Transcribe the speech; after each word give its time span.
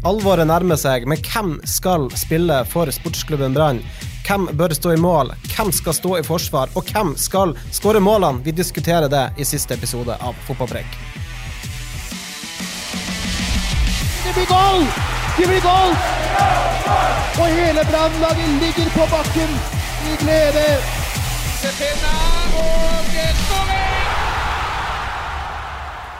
Alvoret 0.00 0.46
nærmer 0.48 0.78
seg, 0.80 1.04
men 1.04 1.18
hvem 1.20 1.58
skal 1.68 2.06
spille 2.16 2.62
for 2.64 2.88
sportsklubben 2.88 3.52
Brann? 3.52 3.82
Hvem 4.24 4.46
bør 4.56 4.72
stå 4.72 4.94
i 4.94 5.00
mål? 5.00 5.34
Hvem 5.52 5.72
skal 5.76 5.92
stå 5.92 6.14
i 6.16 6.22
forsvar? 6.24 6.72
Og 6.72 6.88
hvem 6.88 7.12
skal 7.20 7.52
skåre 7.68 8.00
målene? 8.00 8.40
Vi 8.46 8.54
diskuterer 8.56 9.12
det 9.12 9.26
i 9.36 9.44
siste 9.44 9.76
episode 9.76 10.16
av 10.16 10.40
Fotballpreik. 10.46 10.96
Det 14.24 14.32
blir 14.38 14.48
goal! 14.48 14.88
Det 15.36 15.50
blir 15.52 15.62
goal! 15.68 15.92
Og 17.36 17.46
hele 17.60 17.84
brannlaget 17.92 18.56
ligger 18.64 18.92
på 18.96 19.10
bakken 19.12 19.56
i 20.08 20.16
glede. 20.24 20.68
Det 21.60 21.76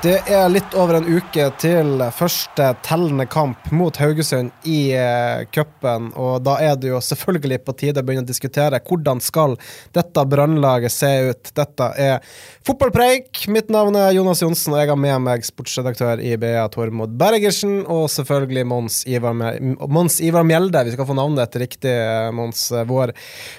er 0.09 0.49
litt 0.49 0.73
over 0.81 0.97
en 0.97 1.05
uke 1.05 1.45
til 1.61 2.01
første 2.17 2.71
tellende 2.87 3.27
kamp 3.29 3.67
mot 3.75 3.97
Haugesund 4.01 4.49
i 4.65 4.95
eh, 4.97 5.43
cupen, 5.53 6.07
og 6.17 6.39
da 6.47 6.55
er 6.65 6.79
det 6.81 6.89
jo 6.89 7.01
selvfølgelig 7.05 7.59
på 7.67 7.75
tide 7.83 8.01
å 8.01 8.07
begynne 8.07 8.25
å 8.25 8.29
diskutere 8.31 8.81
hvordan 8.81 9.21
skal 9.21 9.59
dette 9.93 10.25
brannlaget 10.25 10.95
se 10.95 11.11
ut. 11.29 11.53
Dette 11.53 11.91
er 12.01 12.25
Fotballpreik. 12.65 13.45
Mitt 13.53 13.69
navn 13.73 13.99
er 14.01 14.15
Jonas 14.17 14.41
Johnsen, 14.41 14.73
og 14.73 14.81
jeg 14.81 14.93
har 14.93 15.01
med 15.01 15.25
meg 15.27 15.45
sportsredaktør 15.45 16.23
i 16.25 16.33
BA 16.41 16.65
Tormod 16.73 17.13
Bergersen, 17.21 17.83
og 17.85 18.09
selvfølgelig 18.15 18.67
Mons 18.73 19.03
Ivar, 19.11 19.37
Mons 19.85 20.21
Ivar 20.25 20.49
Mjelde. 20.49 20.87
Vi 20.89 20.97
skal 20.97 21.09
få 21.09 21.19
navnet 21.19 21.45
etter 21.45 21.67
riktig, 21.67 21.93
eh, 21.93 22.31
Mons. 22.33 22.71
eh, 22.73 22.89
Vår 22.89 23.13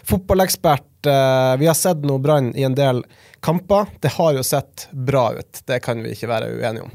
fotballekspert. 0.10 0.91
Eh, 1.08 1.58
Vi 1.60 1.68
har 1.68 1.78
sett 1.78 2.04
noe 2.08 2.20
Brann 2.20 2.52
i 2.56 2.64
en 2.64 2.76
del 2.78 3.04
kamper. 3.40 3.88
Det 4.00 4.14
har 4.18 4.34
jo 4.38 4.44
sett 4.44 4.88
bra 4.92 5.32
ut, 5.34 5.64
det 5.66 5.82
kan 5.86 6.04
vi 6.04 6.14
ikke 6.16 6.30
være 6.32 6.52
uenige 6.58 6.88
om. 6.88 6.92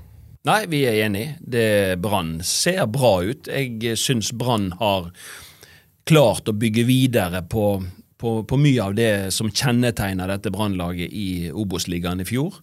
Nei, 0.47 0.61
vi 0.71 0.85
er 0.87 1.01
enig. 1.09 1.27
Det 1.41 1.99
Brann 1.99 2.39
ser 2.47 2.87
bra 2.87 3.19
ut. 3.27 3.49
Jeg 3.51 3.97
syns 3.99 4.31
Brann 4.33 4.71
har 4.79 5.11
klart 6.07 6.47
å 6.47 6.55
bygge 6.55 6.85
videre 6.87 7.41
på, 7.51 7.83
på, 8.19 8.37
på 8.47 8.59
mye 8.63 8.85
av 8.85 8.95
det 8.95 9.33
som 9.35 9.51
kjennetegner 9.51 10.31
dette 10.31 10.53
Brannlaget 10.55 11.11
i 11.11 11.51
Obos-ligaen 11.51 12.23
i 12.23 12.29
fjor. 12.29 12.61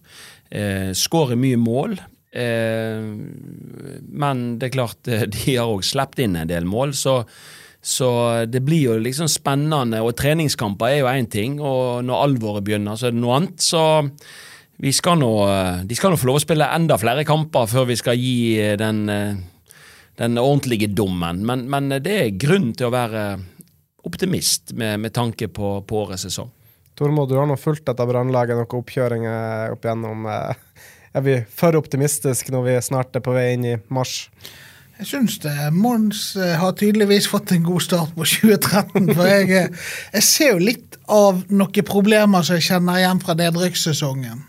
Eh, 0.48 0.94
Skårer 0.96 1.36
mye 1.36 1.60
mål. 1.60 1.98
Eh, 2.32 3.04
men 4.24 4.42
det 4.58 4.70
er 4.70 4.74
klart, 4.78 5.04
eh, 5.06 5.26
de 5.36 5.58
har 5.58 5.68
òg 5.68 5.84
sluppet 5.84 6.24
inn 6.24 6.40
en 6.40 6.50
del 6.50 6.64
mål, 6.64 6.96
så, 6.96 7.20
så 7.84 8.08
det 8.48 8.62
blir 8.64 8.86
jo 8.88 8.96
liksom 9.04 9.28
spennende. 9.28 10.00
Og 10.00 10.14
treningskamper 10.16 10.88
er 10.88 10.98
jo 11.02 11.10
én 11.12 11.28
ting, 11.30 11.58
og 11.60 12.00
når 12.08 12.22
alvoret 12.26 12.64
begynner, 12.64 12.96
så 12.96 13.10
er 13.10 13.14
det 13.14 13.20
noe 13.20 13.36
annet. 13.36 13.60
Så 13.60 13.82
vi 14.80 14.90
skal 14.96 15.20
nå, 15.20 15.32
de 15.84 15.96
skal 15.98 16.14
nå 16.14 16.18
få 16.18 16.30
lov 16.30 16.40
å 16.40 16.44
spille 16.46 16.70
enda 16.74 16.96
flere 16.98 17.26
kamper 17.28 17.68
før 17.70 17.90
vi 17.92 17.98
skal 18.00 18.16
gi 18.18 18.56
den, 18.80 19.04
den 20.18 20.40
ordentlige 20.40 20.88
dommen. 20.90 21.44
Men, 21.46 21.68
men 21.70 22.00
det 22.00 22.16
er 22.22 22.38
grunn 22.40 22.72
til 22.72 22.88
å 22.88 22.94
være 22.96 23.26
optimist 24.04 24.74
med, 24.76 24.98
med 25.04 25.14
tanke 25.16 25.48
på, 25.52 25.78
på 25.86 26.02
årets 26.02 26.26
sesong. 26.26 26.50
Tormod, 26.94 27.28
du 27.30 27.38
har 27.38 27.46
nå 27.50 27.56
fulgt 27.58 27.86
dette 27.88 28.04
brannlaget, 28.06 28.58
noen 28.58 28.80
oppkjøringer 28.80 29.72
opp 29.74 29.86
igjennom. 29.86 30.28
eh, 30.30 30.90
Er 31.14 31.22
vi 31.22 31.34
for 31.46 31.76
optimistiske 31.78 32.50
når 32.50 32.62
vi 32.66 32.74
snart 32.82 33.16
er 33.16 33.22
på 33.22 33.34
vei 33.34 33.52
inn 33.54 33.66
i 33.66 33.74
mars? 33.94 34.28
Jeg 34.98 35.08
syns 35.10 35.38
det. 35.42 35.54
Mons 35.74 36.36
eh, 36.38 36.54
har 36.60 36.76
tydeligvis 36.78 37.26
fått 37.30 37.52
en 37.52 37.64
god 37.66 37.82
start 37.82 38.14
på 38.14 38.26
2013. 38.32 39.10
For 39.14 39.26
jeg, 39.26 39.50
eh, 39.50 39.86
jeg 40.14 40.26
ser 40.26 40.52
jo 40.54 40.66
litt 40.70 40.98
av 41.10 41.42
noen 41.50 41.86
problemer 41.86 42.46
som 42.46 42.60
jeg 42.60 42.68
kjenner 42.68 43.00
igjen 43.00 43.22
fra 43.24 43.34
nedrykkssesongen. 43.38 44.44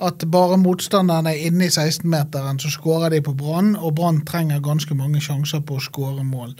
At 0.00 0.24
bare 0.32 0.56
motstanderne 0.56 1.34
er 1.34 1.50
inne 1.50 1.66
i 1.66 1.72
16-meteren, 1.72 2.60
så 2.62 2.70
skårer 2.72 3.12
de 3.12 3.20
på 3.24 3.34
Brann, 3.36 3.74
og 3.76 3.98
Brann 3.98 4.22
trenger 4.24 4.62
ganske 4.64 4.96
mange 4.96 5.20
sjanser 5.20 5.60
på 5.66 5.76
å 5.76 5.84
skåre 5.84 6.24
mål. 6.24 6.54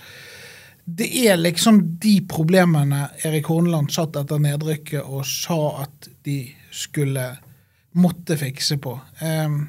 Det 0.84 1.06
er 1.22 1.38
liksom 1.40 1.78
de 2.02 2.18
problemene 2.28 3.06
Erik 3.24 3.48
Horneland 3.48 3.92
satt 3.94 4.18
etter 4.18 4.42
nedrykket 4.42 5.06
og 5.06 5.22
sa 5.28 5.86
at 5.86 6.10
de 6.26 6.42
skulle 6.74 7.30
måtte 8.00 8.36
fikse 8.40 8.76
på. 8.82 8.96
Um, 9.22 9.62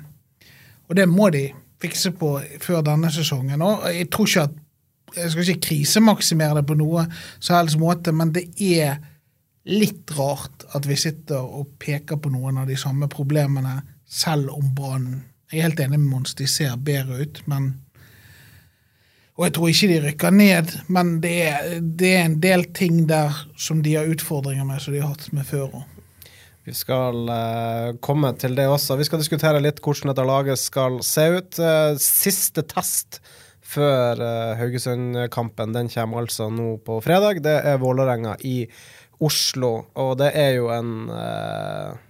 og 0.89 0.97
det 0.97 1.07
må 1.07 1.29
de 1.33 1.45
fikse 1.81 2.13
på 2.17 2.35
før 2.63 2.83
denne 2.85 3.11
sesongen. 3.13 3.63
Og 3.65 3.87
jeg 3.91 4.09
tror 4.11 4.29
ikke 4.29 4.49
at 4.49 4.59
Jeg 5.11 5.31
skal 5.31 5.49
ikke 5.49 5.67
krisemaksimere 5.67 6.55
det 6.55 6.67
på 6.69 6.75
noe 6.79 7.01
så 7.43 7.57
helst 7.57 7.75
måte, 7.75 8.13
men 8.15 8.29
det 8.31 8.45
er 8.63 8.93
litt 9.67 10.13
rart 10.15 10.63
at 10.71 10.87
vi 10.87 10.95
sitter 10.95 11.43
og 11.43 11.73
peker 11.83 12.15
på 12.15 12.31
noen 12.31 12.61
av 12.61 12.69
de 12.71 12.77
samme 12.79 13.09
problemene, 13.11 13.81
selv 14.07 14.53
om 14.55 14.69
Brann 14.71 15.09
Jeg 15.51 15.59
er 15.59 15.65
helt 15.67 15.81
enig 15.83 15.99
med 15.99 16.13
Mons, 16.13 16.33
de 16.39 16.47
ser 16.47 16.77
bedre 16.79 17.25
ut, 17.25 17.41
men 17.51 17.73
og 19.35 19.47
jeg 19.47 19.53
tror 19.55 19.69
ikke 19.71 19.87
de 19.89 20.01
rykker 20.05 20.33
ned, 20.37 20.71
men 20.87 21.15
det 21.23 21.35
er, 21.47 21.69
det 21.81 22.09
er 22.15 22.25
en 22.27 22.39
del 22.43 22.65
ting 22.77 23.07
der 23.09 23.35
som 23.57 23.79
de 23.83 23.95
har 23.97 24.07
utfordringer 24.11 24.67
med, 24.67 24.79
som 24.79 24.93
de 24.93 25.01
har 25.01 25.15
hatt 25.15 25.31
med 25.33 25.47
før 25.47 25.79
òg. 25.79 25.90
Vi 26.71 26.77
skal 26.79 27.27
uh, 27.27 27.97
komme 27.99 28.29
til 28.39 28.53
det 28.55 28.63
også. 28.71 28.95
Vi 28.95 29.03
skal 29.03 29.19
diskutere 29.19 29.59
litt 29.59 29.81
hvordan 29.83 30.13
dette 30.13 30.23
laget 30.23 30.59
skal 30.61 31.01
se 31.03 31.25
ut. 31.35 31.59
Uh, 31.59 31.97
siste 31.99 32.63
test 32.63 33.19
før 33.59 34.21
uh, 34.23 34.53
Haugesund-kampen 34.55 35.75
den 35.75 35.91
kommer 35.91 36.23
altså 36.23 36.47
nå 36.47 36.77
på 36.85 37.01
fredag. 37.03 37.43
Det 37.43 37.57
er 37.73 37.81
Vålerenga 37.81 38.37
i 38.47 38.63
Oslo, 39.21 39.73
og 39.99 40.15
det 40.17 40.31
er 40.33 40.55
jo 40.55 40.71
en 40.73 40.93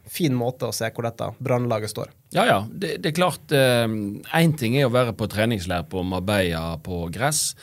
fin 0.08 0.32
måte 0.32 0.70
å 0.70 0.72
se 0.72 0.88
hvor 0.94 1.10
dette 1.10 1.26
brannlaget 1.44 1.92
står. 1.92 2.14
Ja, 2.32 2.46
ja. 2.48 2.60
Det, 2.72 3.02
det 3.04 3.12
er 3.12 3.18
klart 3.18 3.52
Én 3.52 4.54
ting 4.56 4.78
er 4.80 4.88
å 4.88 4.94
være 4.94 5.12
på 5.20 5.28
treningsleir 5.28 5.90
på 5.92 6.06
Marbella 6.08 6.78
på 6.80 7.02
gress. 7.12 7.58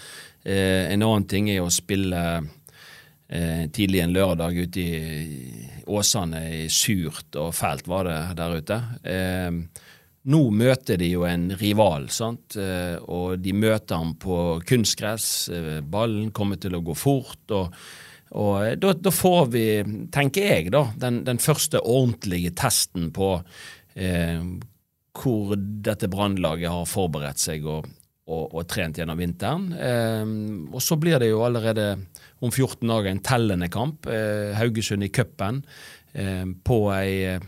En 0.45 1.01
annen 1.01 1.25
ting 1.31 1.49
er 1.49 1.63
å 1.65 1.73
spille 1.73 2.21
tidlig 3.29 4.01
en 4.01 4.15
lørdag 4.17 4.57
ute 4.57 4.81
i 4.81 5.83
Åsane 5.93 6.41
i 6.63 6.69
surt 6.73 7.37
og 7.37 7.51
fælt 7.53 7.89
var 7.91 8.09
det 8.09 8.17
der 8.39 8.55
ute. 8.57 8.79
Eh, 9.05 9.85
nå 10.29 10.41
møter 10.53 10.99
de 11.01 11.13
jo 11.13 11.25
en 11.29 11.49
rival, 11.61 12.09
sant? 12.13 12.57
Eh, 12.61 12.97
og 13.09 13.39
de 13.41 13.55
møter 13.57 14.01
ham 14.01 14.15
på 14.21 14.59
kunstgress. 14.69 15.49
Eh, 15.53 15.79
ballen 15.81 16.33
kommer 16.37 16.61
til 16.61 16.77
å 16.77 16.85
gå 16.85 16.97
fort. 16.99 17.45
og 17.49 17.75
og 18.37 18.67
eh, 18.67 18.75
da, 18.77 18.93
da 18.93 19.13
får 19.15 19.47
vi, 19.55 19.67
tenker 20.13 20.51
jeg, 20.51 20.73
da, 20.75 20.83
den, 21.01 21.23
den 21.25 21.41
første 21.41 21.81
ordentlige 21.81 22.53
testen 22.53 23.09
på 23.17 23.39
eh, 23.97 24.43
hvor 25.19 25.55
dette 25.57 26.11
brannlaget 26.13 26.69
har 26.69 26.85
forberedt 26.87 27.41
seg 27.41 27.65
og, 27.67 27.89
og, 28.29 28.53
og 28.53 28.67
trent 28.69 29.01
gjennom 29.01 29.17
vinteren. 29.19 29.71
Eh, 29.73 30.35
og 30.69 30.85
så 30.85 31.01
blir 31.01 31.23
det 31.23 31.33
jo 31.33 31.41
allerede 31.47 31.95
om 32.39 32.53
14 32.53 32.89
dager 32.89 33.11
en 33.11 33.23
tellende 33.25 33.69
kamp. 33.69 34.07
Eh, 34.07 34.57
Haugesund 34.59 35.05
i 35.05 35.09
cupen 35.09 35.63
eh, 36.13 36.45
på 36.65 36.81
ei 36.95 37.15
eh, 37.35 37.47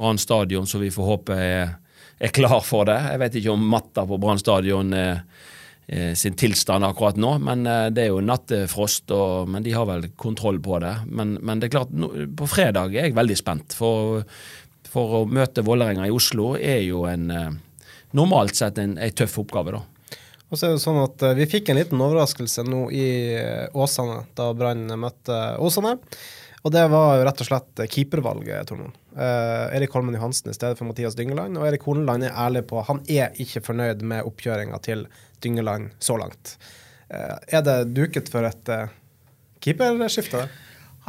Brann 0.00 0.18
stadion, 0.18 0.66
som 0.66 0.80
vi 0.80 0.90
får 0.94 1.08
håpe 1.08 1.36
er, 1.36 1.72
er 2.18 2.32
klar 2.32 2.60
for 2.64 2.86
det. 2.88 2.96
Jeg 3.10 3.20
vet 3.20 3.40
ikke 3.40 3.52
om 3.52 3.66
matta 3.72 4.06
på 4.08 4.18
Brann 4.22 4.38
stadion 4.40 4.94
sin 6.14 6.36
tilstand 6.38 6.86
akkurat 6.86 7.16
nå, 7.18 7.32
men 7.42 7.66
det 7.66 8.04
er 8.04 8.12
jo 8.12 8.20
nattefrost, 8.22 9.10
og, 9.10 9.48
men 9.50 9.64
de 9.66 9.72
har 9.74 9.88
vel 9.88 10.06
kontroll 10.14 10.60
på 10.62 10.78
det. 10.80 10.92
Men, 11.10 11.34
men 11.42 11.58
det 11.58 11.66
er 11.66 11.74
klart, 11.74 11.90
på 12.38 12.46
fredag 12.48 12.94
er 12.94 13.08
jeg 13.08 13.16
veldig 13.18 13.36
spent, 13.36 13.74
for, 13.74 14.22
for 14.86 15.16
å 15.18 15.24
møte 15.26 15.66
Vålerenga 15.66 16.06
i 16.06 16.14
Oslo 16.14 16.52
er 16.54 16.84
jo 16.86 17.02
en 17.10 17.26
normalt 18.16 18.54
sett 18.62 18.78
en, 18.78 18.94
en 19.02 19.18
tøff 19.18 19.40
oppgave, 19.42 19.74
da. 19.74 19.82
Og 20.50 20.58
så 20.58 20.66
er 20.66 20.74
det 20.74 20.82
sånn 20.82 20.98
at 21.00 21.22
eh, 21.22 21.36
Vi 21.38 21.48
fikk 21.50 21.70
en 21.70 21.78
liten 21.78 22.02
overraskelse 22.02 22.66
nå 22.66 22.88
i 22.94 23.06
eh, 23.38 23.66
Åsane, 23.72 24.24
da 24.38 24.50
Brann 24.56 24.88
møtte 24.98 25.40
Åsane. 25.62 25.96
Og 26.60 26.72
det 26.74 26.82
var 26.92 27.14
jo 27.16 27.24
rett 27.24 27.40
og 27.40 27.48
slett 27.48 27.82
keepervalget, 27.88 28.68
Tormod. 28.68 28.96
Eh, 29.16 29.76
Erik 29.78 29.94
Holmen 29.96 30.16
Johansen 30.18 30.52
i 30.52 30.56
stedet 30.56 30.76
for 30.76 30.88
Mathias 30.90 31.16
Dyngeland. 31.16 31.56
Og 31.56 31.64
Erik 31.66 31.86
Horneland 31.88 32.26
er 32.26 32.36
ærlig 32.36 32.66
på 32.68 32.82
han 32.84 33.00
er 33.08 33.32
ikke 33.40 33.62
fornøyd 33.64 34.04
med 34.04 34.28
oppkjøringa 34.28 34.80
til 34.84 35.06
Dyngeland 35.40 35.94
så 36.04 36.18
langt. 36.20 36.58
Eh, 37.08 37.36
er 37.56 37.64
det 37.64 37.78
duket 37.96 38.28
for 38.32 38.44
et 38.44 38.68
eh, 38.70 38.92
keeperskifte? 39.64 40.44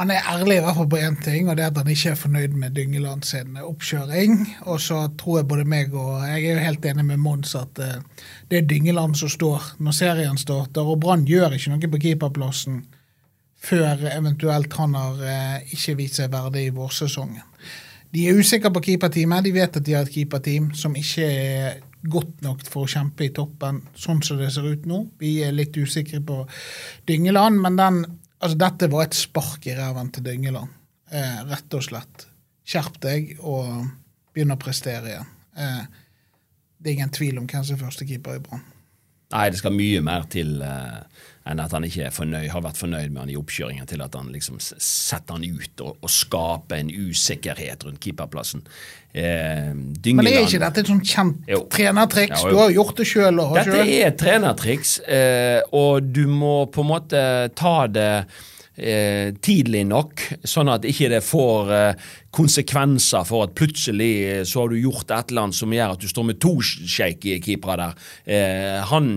Han 0.02 0.10
er 0.10 0.24
ærlig 0.26 0.56
i 0.58 0.62
hvert 0.64 0.74
fall 0.74 0.88
på 0.90 0.98
én 0.98 1.16
ting, 1.22 1.46
og 1.46 1.54
det 1.54 1.62
er 1.62 1.68
at 1.70 1.76
han 1.78 1.90
ikke 1.92 2.10
er 2.10 2.16
fornøyd 2.18 2.54
med 2.58 2.72
Dyngeland 2.74 3.22
sin 3.22 3.54
oppkjøring. 3.62 4.32
Og 4.66 4.80
så 4.82 4.96
tror 5.18 5.36
jeg 5.38 5.46
både 5.52 5.64
meg 5.64 5.92
og 5.94 6.24
Jeg 6.26 6.46
er 6.48 6.56
jo 6.56 6.64
helt 6.64 6.86
enig 6.90 7.04
med 7.06 7.20
Mons 7.22 7.52
at 7.54 7.78
uh, 7.78 8.24
det 8.50 8.58
er 8.58 8.66
Dyngeland 8.66 9.14
som 9.14 9.30
står 9.30 9.68
når 9.78 9.94
serien 9.94 10.38
starter, 10.38 10.82
og 10.82 10.98
Brann 11.04 11.22
gjør 11.22 11.54
ikke 11.54 11.70
noe 11.70 11.90
på 11.92 12.00
keeperplassen 12.02 12.80
før 13.62 14.02
eventuelt 14.10 14.74
han 14.74 14.96
har 14.98 15.22
uh, 15.22 15.70
ikke 15.70 15.94
vist 16.00 16.18
seg 16.18 16.32
verdig 16.32 16.64
i 16.66 16.74
vårsesongen. 16.74 17.46
De 18.10 18.26
er 18.26 18.40
usikre 18.42 18.72
på 18.74 18.82
keeperteamet. 18.88 19.44
De 19.46 19.54
vet 19.54 19.78
at 19.78 19.86
de 19.86 19.94
har 19.94 20.02
et 20.02 20.16
keeperteam 20.16 20.72
som 20.74 20.98
ikke 20.98 21.28
er 21.30 21.78
godt 22.10 22.42
nok 22.42 22.66
for 22.66 22.88
å 22.88 22.90
kjempe 22.90 23.28
i 23.28 23.30
toppen, 23.30 23.78
sånn 23.94 24.18
som 24.26 24.42
det 24.42 24.50
ser 24.50 24.66
ut 24.66 24.90
nå. 24.90 25.04
Vi 25.22 25.36
er 25.46 25.54
litt 25.54 25.78
usikre 25.78 26.18
på 26.26 26.42
Dyngeland, 27.06 27.62
men 27.62 27.78
den 27.78 28.02
Altså, 28.42 28.58
dette 28.58 28.90
var 28.90 29.06
et 29.06 29.16
spark 29.16 29.66
i 29.70 29.74
ræven 29.78 30.10
til 30.14 30.24
Dyngeland. 30.26 30.70
Eh, 31.12 31.42
rett 31.46 31.74
og 31.78 31.84
slett. 31.86 32.26
Skjerp 32.66 32.98
deg 33.02 33.36
og 33.38 33.84
begynn 34.34 34.54
å 34.54 34.58
prestere 34.60 35.12
igjen. 35.12 35.32
Eh, 35.54 35.82
det 36.82 36.90
er 36.90 36.96
ingen 36.96 37.14
tvil 37.14 37.38
om 37.38 37.46
hvem 37.46 37.66
som 37.66 37.76
er 37.76 37.84
førstekeeper 37.84 38.40
i 38.40 38.42
Brann. 38.42 38.64
Nei, 39.32 39.46
det 39.48 39.60
skal 39.62 39.74
mye 39.76 40.00
mer 40.04 40.26
til 40.32 40.58
eh, 40.66 41.22
enn 41.48 41.62
at 41.62 41.72
han 41.74 41.86
ikke 41.86 42.10
fornøyd, 42.14 42.48
har 42.52 42.62
vært 42.64 42.78
fornøyd 42.78 43.10
med 43.10 43.24
han 43.24 43.32
i 43.32 43.38
oppkjøringen, 43.38 43.88
til 43.90 44.04
at 44.04 44.14
han 44.18 44.30
liksom 44.34 44.60
setter 44.62 45.38
han 45.38 45.46
ut 45.46 45.82
og, 45.84 45.96
og 45.98 46.12
skaper 46.12 46.78
en 46.78 46.92
usikkerhet 46.92 47.86
rundt 47.86 48.02
keeperplassen. 48.04 48.62
Eh, 49.12 49.72
Men 49.74 50.30
er 50.30 50.46
ikke 50.46 50.62
dette 50.62 50.84
et 50.84 50.92
sånn 50.92 51.02
kjent 51.02 51.50
jo. 51.50 51.64
trenertriks? 51.72 52.46
Ja, 52.46 52.54
du 52.54 52.62
har 52.62 52.72
gjort 52.72 52.96
det 53.02 53.08
sjøl. 53.10 53.42
Dette 53.42 53.66
selv. 53.72 53.82
er 53.98 54.06
et 54.12 54.22
trenertriks, 54.22 54.96
eh, 55.04 55.60
og 55.74 56.08
du 56.14 56.24
må 56.30 56.56
på 56.72 56.86
en 56.86 56.92
måte 56.94 57.26
ta 57.58 57.76
det 57.90 58.14
Eh, 58.72 59.34
tidlig 59.44 59.82
nok, 59.84 60.22
sånn 60.48 60.70
at 60.72 60.86
ikke 60.88 61.10
det 61.12 61.18
får 61.26 61.72
eh, 61.76 62.04
konsekvenser 62.32 63.26
for 63.28 63.44
at 63.44 63.52
plutselig 63.52 64.08
eh, 64.24 64.40
så 64.48 64.62
har 64.62 64.72
du 64.72 64.78
gjort 64.80 65.12
et 65.12 65.28
eller 65.28 65.44
annet 65.44 65.58
som 65.58 65.74
gjør 65.76 65.92
at 65.92 66.00
du 66.00 66.08
står 66.08 66.24
med 66.30 66.38
to 66.40 66.54
shaky 66.64 67.36
keepere 67.44 67.90
der. 67.92 68.88
Han 68.88 69.10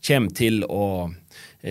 kommer 0.00 0.32
til 0.40 0.64
å 0.64 1.12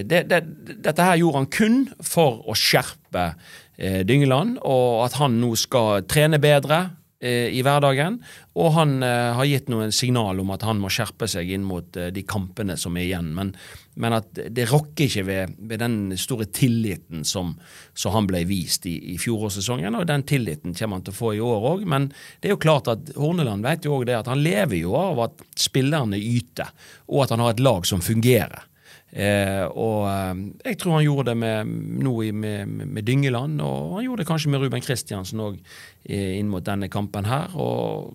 det, 0.04 0.26
det, 0.28 0.42
Dette 0.84 1.08
her 1.08 1.22
gjorde 1.22 1.44
han 1.44 1.52
kun 1.54 1.80
for 2.04 2.42
å 2.44 2.58
skjerpe 2.58 3.30
eh, 3.78 4.02
Dyngeland, 4.08 4.60
og 4.66 5.06
at 5.06 5.18
han 5.22 5.40
nå 5.40 5.54
skal 5.60 6.04
trene 6.10 6.42
bedre 6.42 6.88
i 7.26 7.62
hverdagen. 7.64 8.20
Og 8.60 8.74
han 8.76 9.00
har 9.02 9.48
gitt 9.48 9.70
noen 9.72 9.90
signal 9.96 10.38
om 10.44 10.52
at 10.54 10.62
han 10.68 10.78
må 10.78 10.92
skjerpe 10.94 11.26
seg 11.32 11.48
inn 11.56 11.64
mot 11.66 11.88
de 11.96 12.24
kampene 12.28 12.76
som 12.78 13.00
er 13.00 13.08
igjen. 13.08 13.32
Men 13.34 13.54
men 13.96 14.16
at 14.18 14.28
det 14.36 14.68
rokker 14.70 15.08
ikke 15.08 15.24
ved, 15.28 15.56
ved, 15.58 15.80
den 15.80 15.98
store 16.20 16.48
tilliten 16.52 17.24
som, 17.28 17.54
som 17.96 18.16
han 18.16 18.28
ble 18.28 18.44
vist 18.48 18.88
i, 18.90 18.96
i 19.14 19.18
fjorårssesongen, 19.22 19.96
og 19.96 20.08
den 20.10 20.26
tilliten 20.28 20.76
kommer 20.76 21.00
han 21.00 21.06
til 21.08 21.16
å 21.16 21.20
få 21.20 21.34
i 21.38 21.44
år 21.44 21.68
òg. 21.72 21.86
Men 21.88 22.10
det 22.44 22.50
er 22.50 22.56
jo 22.58 22.64
klart 22.66 22.92
at 22.92 23.14
Horneland 23.16 23.64
vet 23.66 23.88
jo 23.88 23.96
òg 23.98 24.08
det 24.10 24.18
at 24.20 24.32
han 24.32 24.44
lever 24.44 24.82
jo 24.82 24.98
av 25.00 25.24
at 25.30 25.46
spillerne 25.60 26.20
yter, 26.20 26.74
og 27.08 27.26
at 27.26 27.36
han 27.36 27.46
har 27.46 27.56
et 27.56 27.64
lag 27.64 27.88
som 27.88 28.04
fungerer. 28.04 28.68
Eh, 29.16 29.64
og 29.72 30.06
eh, 30.12 30.44
jeg 30.72 30.80
tror 30.82 30.98
han 30.98 31.06
gjorde 31.08 31.32
det 31.32 31.38
med, 31.40 31.74
nå 32.04 32.16
med, 32.36 32.78
med, 32.84 33.04
Dyngeland, 33.08 33.62
og 33.64 33.98
han 33.98 34.08
gjorde 34.10 34.24
det 34.24 34.30
kanskje 34.30 34.52
med 34.52 34.66
Ruben 34.66 34.84
Kristiansen 34.84 35.44
òg 35.44 35.60
inn 36.06 36.52
mot 36.52 36.66
denne 36.66 36.92
kampen 36.92 37.26
her. 37.30 37.56
Og, 37.56 38.12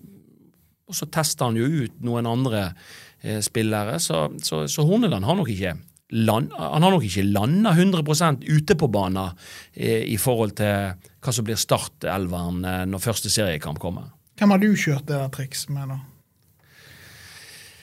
og 0.87 0.95
så 0.97 1.09
tester 1.09 1.49
han 1.49 1.57
jo 1.59 1.85
ut 1.85 2.03
noen 2.05 2.29
andre 2.29 2.69
Eh, 3.21 3.39
spillere. 3.39 3.99
Så, 3.99 4.31
så, 4.41 4.67
så 4.67 4.81
Horneland 4.81 5.25
har 5.25 5.35
nok 5.35 5.49
ikke 5.49 5.75
land, 6.09 6.51
han 6.57 6.83
har 6.83 6.91
nok 6.91 7.03
ikke 7.05 7.27
landa 7.29 7.69
100% 7.77 8.47
ute 8.49 8.75
på 8.75 8.87
banen 8.89 9.37
eh, 9.73 10.07
i 10.09 10.17
forhold 10.17 10.55
til 10.57 10.95
hva 11.21 11.33
som 11.33 11.45
blir 11.45 11.59
startelveren 11.61 12.65
eh, 12.65 12.85
når 12.89 13.03
første 13.03 13.29
seriekamp 13.29 13.77
kommer. 13.79 14.09
Hvem 14.41 14.55
har 14.55 14.63
du 14.63 14.71
kjørt 14.73 15.05
det 15.05 15.19
der 15.19 15.29
triks 15.35 15.67
med, 15.69 15.93
da? 15.93 15.99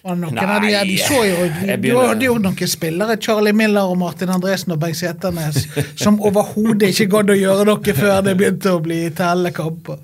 Noen 0.05 0.35
Nei, 0.35 0.45
av 0.45 0.63
de, 0.63 0.73
de 0.89 0.97
så 1.03 1.23
jo, 1.27 1.47
Du 1.83 1.89
hadde 1.99 2.25
jo 2.29 2.37
noen 2.39 2.71
spillere, 2.71 3.19
Charlie 3.21 3.53
Miller 3.57 3.91
og 3.91 3.99
Martin 3.99 4.31
Andresen 4.33 4.77
og 4.77 4.83
Bengt 4.83 5.01
Seternes, 5.01 5.65
som 5.99 6.21
overhodet 6.23 6.93
ikke 6.95 7.09
gadd 7.17 7.33
å 7.35 7.39
gjøre 7.39 7.67
noe 7.69 7.97
før 7.99 8.21
det 8.27 8.37
begynte 8.39 8.77
å 8.77 8.83
bli 8.85 9.01
tellekamper. 9.19 9.99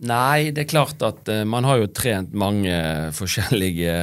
Nei, 0.00 0.48
det 0.56 0.62
er 0.62 0.68
klart 0.70 1.02
at 1.04 1.28
uh, 1.28 1.42
man 1.44 1.66
har 1.68 1.82
jo 1.82 1.88
trent 1.92 2.32
mange 2.32 2.72
forskjellige 3.12 3.96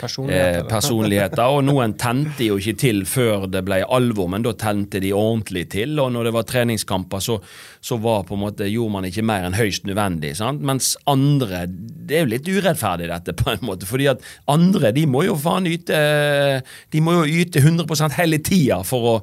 personligheter. 0.00 0.62
Eh, 0.62 0.68
personligheter 0.72 1.52
og 1.52 1.66
noen 1.66 1.92
tente 2.00 2.46
jo 2.46 2.56
ikke 2.56 2.72
til 2.80 3.02
før 3.08 3.44
det 3.52 3.60
ble 3.66 3.82
alvor, 3.84 4.30
men 4.32 4.46
da 4.46 4.54
tente 4.56 5.02
de 5.04 5.10
ordentlig 5.12 5.66
til. 5.74 5.98
Og 6.00 6.14
når 6.14 6.30
det 6.30 6.32
var 6.38 6.48
treningskamper, 6.48 7.20
så, 7.20 7.36
så 7.84 8.00
var 8.00 8.24
på 8.24 8.38
en 8.38 8.44
måte, 8.46 8.70
gjorde 8.72 8.96
man 8.96 9.10
ikke 9.10 9.26
mer 9.28 9.44
enn 9.44 9.58
høyst 9.58 9.84
nødvendig. 9.84 10.32
Sant? 10.40 10.64
Mens 10.64 10.94
andre 11.10 11.66
Det 11.68 12.16
er 12.16 12.24
jo 12.24 12.32
litt 12.32 12.48
urettferdig, 12.48 13.12
dette, 13.12 13.36
på 13.36 13.52
en 13.52 13.68
måte. 13.68 13.88
fordi 13.90 14.08
at 14.14 14.24
andre 14.48 14.94
de 14.96 15.04
må 15.04 15.26
jo 15.28 15.36
faen 15.36 15.68
yte 15.68 16.00
De 16.92 17.04
må 17.04 17.18
jo 17.18 17.44
yte 17.44 17.60
100% 17.60 18.16
hele 18.16 18.40
tida 18.40 18.80
for 18.84 19.12
å 19.12 19.16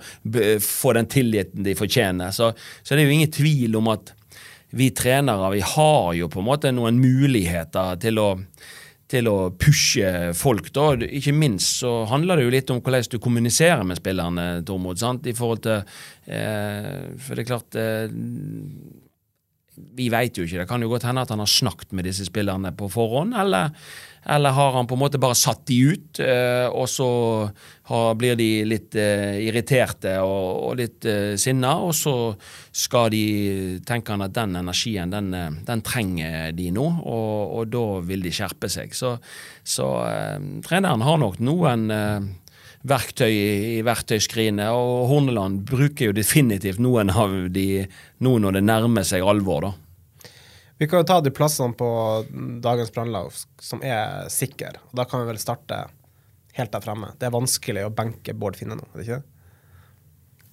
få 0.61 0.93
den 0.93 1.09
tilliten 1.09 1.65
de 1.65 1.73
fortjener. 1.77 2.29
Så, 2.29 2.53
så 2.83 2.93
det 2.93 3.01
er 3.01 3.09
jo 3.09 3.21
ingen 3.21 3.37
tvil 3.41 3.81
om 3.81 3.95
at 3.97 4.13
vi 4.71 4.91
trenere 4.95 5.51
vi 5.55 5.63
har 5.73 6.13
jo 6.17 6.29
på 6.31 6.41
en 6.41 6.47
måte 6.47 6.71
noen 6.75 6.99
muligheter 7.01 7.99
til 8.01 8.19
å, 8.21 8.29
til 9.11 9.27
å 9.27 9.37
pushe 9.59 10.31
folk. 10.37 10.71
da. 10.75 10.93
Ikke 11.07 11.35
minst 11.35 11.81
så 11.83 12.05
handler 12.11 12.39
det 12.39 12.47
jo 12.47 12.55
litt 12.55 12.73
om 12.73 12.81
hvordan 12.81 13.11
du 13.11 13.19
kommuniserer 13.19 13.83
med 13.87 13.99
spillerne, 13.99 14.49
Tormod. 14.67 14.99
sant? 15.01 15.27
I 15.27 15.35
forhold 15.37 15.63
til 15.67 15.81
eh, 16.31 17.11
For 17.19 17.35
det 17.35 17.43
er 17.43 17.51
klart 17.51 17.79
eh, 17.79 18.07
Vi 19.75 20.09
veit 20.11 20.37
jo 20.37 20.45
ikke. 20.45 20.61
Det 20.61 20.69
kan 20.69 20.83
jo 20.83 20.91
godt 20.91 21.07
hende 21.07 21.23
at 21.23 21.31
han 21.31 21.41
har 21.41 21.49
snakket 21.49 21.93
med 21.95 22.07
disse 22.09 22.27
spillerne 22.27 22.73
på 22.75 22.89
forhånd, 22.91 23.35
eller 23.37 23.71
eller 24.23 24.49
har 24.49 24.71
han 24.71 24.87
på 24.87 24.93
en 24.93 25.01
måte 25.01 25.17
bare 25.17 25.37
satt 25.37 25.63
de 25.65 25.77
ut, 25.95 26.19
eh, 26.21 26.67
og 26.69 26.85
så 26.89 27.07
har, 27.89 28.11
blir 28.19 28.35
de 28.37 28.49
litt 28.69 28.93
eh, 28.99 29.39
irriterte 29.47 30.13
og, 30.21 30.49
og 30.67 30.75
litt 30.77 31.07
eh, 31.09 31.33
sinna, 31.41 31.73
og 31.81 31.95
så 31.97 32.13
skal 32.69 33.09
de 33.13 33.23
tenke 33.87 34.13
han 34.13 34.25
at 34.27 34.35
den 34.35 34.59
energien, 34.61 35.09
den, 35.13 35.33
eh, 35.33 35.49
den 35.65 35.81
trenger 35.85 36.53
de 36.53 36.69
nå, 36.75 36.85
og, 37.01 37.55
og, 37.57 37.71
da 37.73 37.85
vil 38.05 38.21
de 38.27 38.35
skjerpe 38.35 38.69
seg. 38.69 38.93
Så, 38.93 39.15
så 39.65 39.89
treneren 40.67 41.01
har 41.07 41.17
nok 41.21 41.41
noen 41.41 41.89
verktøy 42.87 43.31
i 43.31 43.81
verktøyskrinet, 43.85 44.73
og 44.73 45.07
Horneland 45.11 45.61
bruker 45.69 46.09
jo 46.09 46.17
definitivt 46.17 46.81
noen 46.81 47.13
av 47.13 47.33
de 47.53 47.85
nå 48.23 48.35
når 48.41 48.57
det 48.57 48.65
nærmer 48.65 49.07
seg 49.07 49.25
alvor, 49.25 49.67
da. 49.67 49.73
Vi 50.81 50.87
kan 50.89 51.03
jo 51.03 51.05
ta 51.05 51.19
de 51.21 51.29
plassene 51.29 51.77
på 51.77 51.87
dagens 52.63 52.89
brannlag 52.93 53.27
som 53.61 53.83
er 53.85 54.25
sikre. 54.33 54.79
Da 54.97 55.05
kan 55.05 55.21
vi 55.21 55.29
vel 55.29 55.37
starte 55.41 55.83
helt 56.57 56.71
der 56.73 56.81
fremme. 56.81 57.11
Det 57.19 57.27
er 57.27 57.35
vanskelig 57.35 57.83
å 57.85 57.93
benke 57.93 58.33
Bård 58.33 58.57
Finne 58.57 58.79
nå, 58.79 58.87
er 58.89 58.97
det 58.97 59.05
ikke 59.05 59.19
det? 59.19 59.27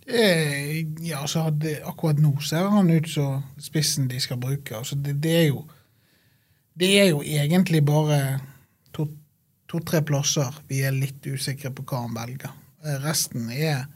Eh, 0.08 0.76
ja, 1.04 1.22
så 1.28 1.46
hadde, 1.48 1.74
akkurat 1.84 2.20
nå 2.20 2.34
ser 2.44 2.68
han 2.72 2.88
ut 2.88 3.08
som 3.12 3.42
spissen 3.60 4.06
de 4.08 4.20
skal 4.20 4.40
bruke. 4.40 4.76
Altså 4.76 4.96
det, 4.96 5.18
det, 5.24 5.34
er 5.36 5.48
jo 5.50 5.66
Det 6.78 6.92
er 7.00 7.10
jo 7.10 7.22
egentlig 7.24 7.82
bare 7.84 8.38
to-tre 9.68 10.02
plasser 10.06 10.62
vi 10.68 10.82
er 10.86 10.96
litt 10.96 11.24
usikre 11.28 11.72
på 11.74 11.84
hva 11.88 12.04
han 12.06 12.16
velger. 12.16 12.54
Eh, 12.84 12.98
resten 13.04 13.50
er 13.52 13.86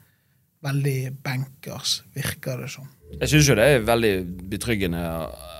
veldig 0.62 0.98
benkers, 1.24 2.02
virker 2.14 2.60
det 2.62 2.70
som. 2.70 2.90
Jeg 3.12 3.28
syns 3.28 3.48
jo 3.50 3.56
det 3.58 3.64
er 3.66 3.82
veldig 3.84 4.12
betryggende 4.52 5.00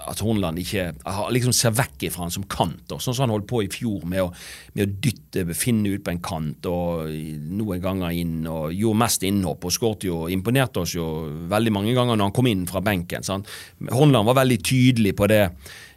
at 0.08 0.20
Hornland 0.24 0.58
ikke 0.62 0.86
liksom 1.34 1.52
ser 1.54 1.74
vekk 1.76 2.06
ifra 2.08 2.24
han 2.24 2.32
som 2.32 2.46
kant, 2.50 2.90
sånn 2.90 3.14
som 3.14 3.26
han 3.26 3.34
holdt 3.34 3.48
på 3.50 3.60
i 3.64 3.68
fjor 3.70 4.06
med 4.08 4.24
å, 4.24 4.30
med 4.74 4.86
å 4.86 4.96
dytte, 5.04 5.44
finne 5.58 5.92
ut 5.92 6.04
på 6.06 6.14
en 6.14 6.22
kant 6.24 6.68
og 6.70 7.12
noen 7.52 7.82
ganger 7.82 8.16
inn 8.18 8.48
og 8.50 8.72
gjorde 8.74 9.02
mest 9.04 9.26
innhopp 9.28 9.68
og 9.68 9.74
skåret 9.74 10.08
jo, 10.08 10.24
imponerte 10.32 10.82
oss 10.82 10.96
jo 10.96 11.06
veldig 11.52 11.74
mange 11.76 11.94
ganger 11.98 12.18
når 12.18 12.30
han 12.30 12.36
kom 12.38 12.50
inn 12.50 12.66
fra 12.70 12.82
benken. 12.84 13.26
Sant? 13.26 13.50
Hornland 13.92 14.30
var 14.30 14.40
veldig 14.42 14.60
tydelig 14.64 15.14
på 15.18 15.30
det 15.30 15.44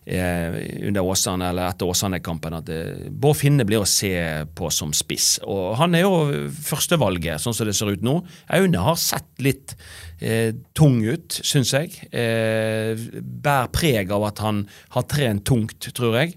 under 0.05 1.01
Åsane, 1.01 1.47
eller 1.49 1.71
etter 1.71 1.89
Åsane-kampen 1.89 2.53
at 2.59 2.69
eh, 2.69 3.07
Bård 3.09 3.39
Finne 3.39 3.65
blir 3.65 3.81
å 3.81 3.89
se 3.89 4.13
på 4.53 4.69
som 4.73 4.93
spiss. 4.93 5.39
Og 5.41 5.73
han 5.79 5.97
er 5.97 6.05
jo 6.05 6.45
førstevalget, 6.53 7.41
sånn 7.41 7.55
som 7.57 7.65
det 7.65 7.73
ser 7.77 7.89
ut 7.95 8.05
nå. 8.05 8.19
Aune 8.53 8.83
har 8.85 8.99
sett 9.01 9.29
litt 9.41 9.73
eh, 10.21 10.53
tung 10.77 10.99
ut, 11.01 11.39
syns 11.41 11.73
jeg. 11.73 11.95
Eh, 12.13 12.93
bærer 13.17 13.71
preg 13.73 14.13
av 14.13 14.27
at 14.29 14.43
han 14.45 14.65
har 14.93 15.07
trent 15.09 15.45
tungt, 15.49 15.89
tror 15.97 16.19
jeg. 16.21 16.35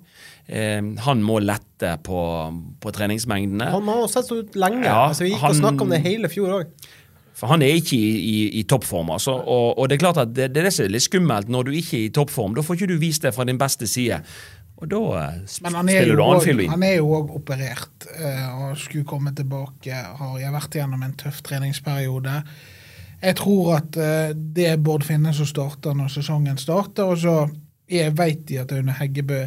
Eh, 0.48 0.80
han 1.04 1.24
må 1.24 1.36
lette 1.44 1.92
på, 2.08 2.22
på 2.80 2.94
treningsmengdene. 2.96 3.68
Han 3.74 3.92
har 3.92 4.08
sett 4.08 4.32
ut 4.32 4.56
lenge. 4.56 4.86
Ja, 4.88 5.10
altså, 5.10 5.26
vi 5.26 5.34
gikk 5.34 5.44
han, 5.44 5.52
og 5.52 5.60
snakka 5.60 5.84
om 5.84 5.92
det 5.92 6.00
hele 6.08 6.32
fjor 6.32 6.62
òg. 6.62 6.88
For 7.38 7.46
Han 7.52 7.62
er 7.62 7.78
ikke 7.78 7.94
i, 7.94 8.14
i, 8.18 8.38
i 8.60 8.62
toppform. 8.66 9.12
altså, 9.14 9.36
og, 9.38 9.78
og, 9.78 9.88
det 9.88 9.98
er 9.98 10.04
klart 10.04 10.22
at 10.24 10.34
det, 10.34 10.50
det 10.54 10.62
er 10.62 10.68
det 10.68 10.74
som 10.74 10.88
er 10.88 10.94
litt 10.96 11.06
skummelt 11.06 11.50
når 11.52 11.68
du 11.68 11.76
ikke 11.78 12.00
er 12.00 12.06
i 12.08 12.14
toppform. 12.14 12.56
Da 12.56 12.64
får 12.66 12.80
ikke 12.80 12.92
du 12.92 12.96
vist 12.98 13.22
det 13.22 13.34
fra 13.36 13.46
din 13.46 13.60
beste 13.60 13.86
side. 13.86 14.18
Og 14.78 14.90
da 14.90 15.02
eh, 15.18 15.38
spiller 15.50 16.14
du 16.14 16.22
annen 16.22 16.42
fiolin. 16.42 16.72
Han 16.74 16.86
er 16.86 16.98
jo 16.98 17.12
òg 17.16 17.30
operert 17.34 18.08
uh, 18.10 18.68
og 18.68 18.76
skulle 18.78 19.06
komme 19.06 19.32
tilbake. 19.34 20.02
Har 20.18 20.36
jeg 20.38 20.54
vært 20.54 20.78
gjennom 20.78 21.02
en 21.06 21.16
tøff 21.18 21.40
treningsperiode. 21.46 22.42
Jeg 23.18 23.34
tror 23.40 23.72
at 23.80 23.98
eh, 23.98 24.30
det 24.34 24.68
er 24.72 24.82
Bård 24.82 25.06
Finne 25.06 25.34
som 25.34 25.48
starter 25.48 25.96
når 25.98 26.12
sesongen 26.14 26.58
starter, 26.60 27.10
og 27.10 27.18
så 27.18 27.40
jeg 27.90 28.14
vet 28.18 28.44
de 28.46 28.60
at 28.62 28.72
Aune 28.76 28.94
Heggebø 28.94 29.40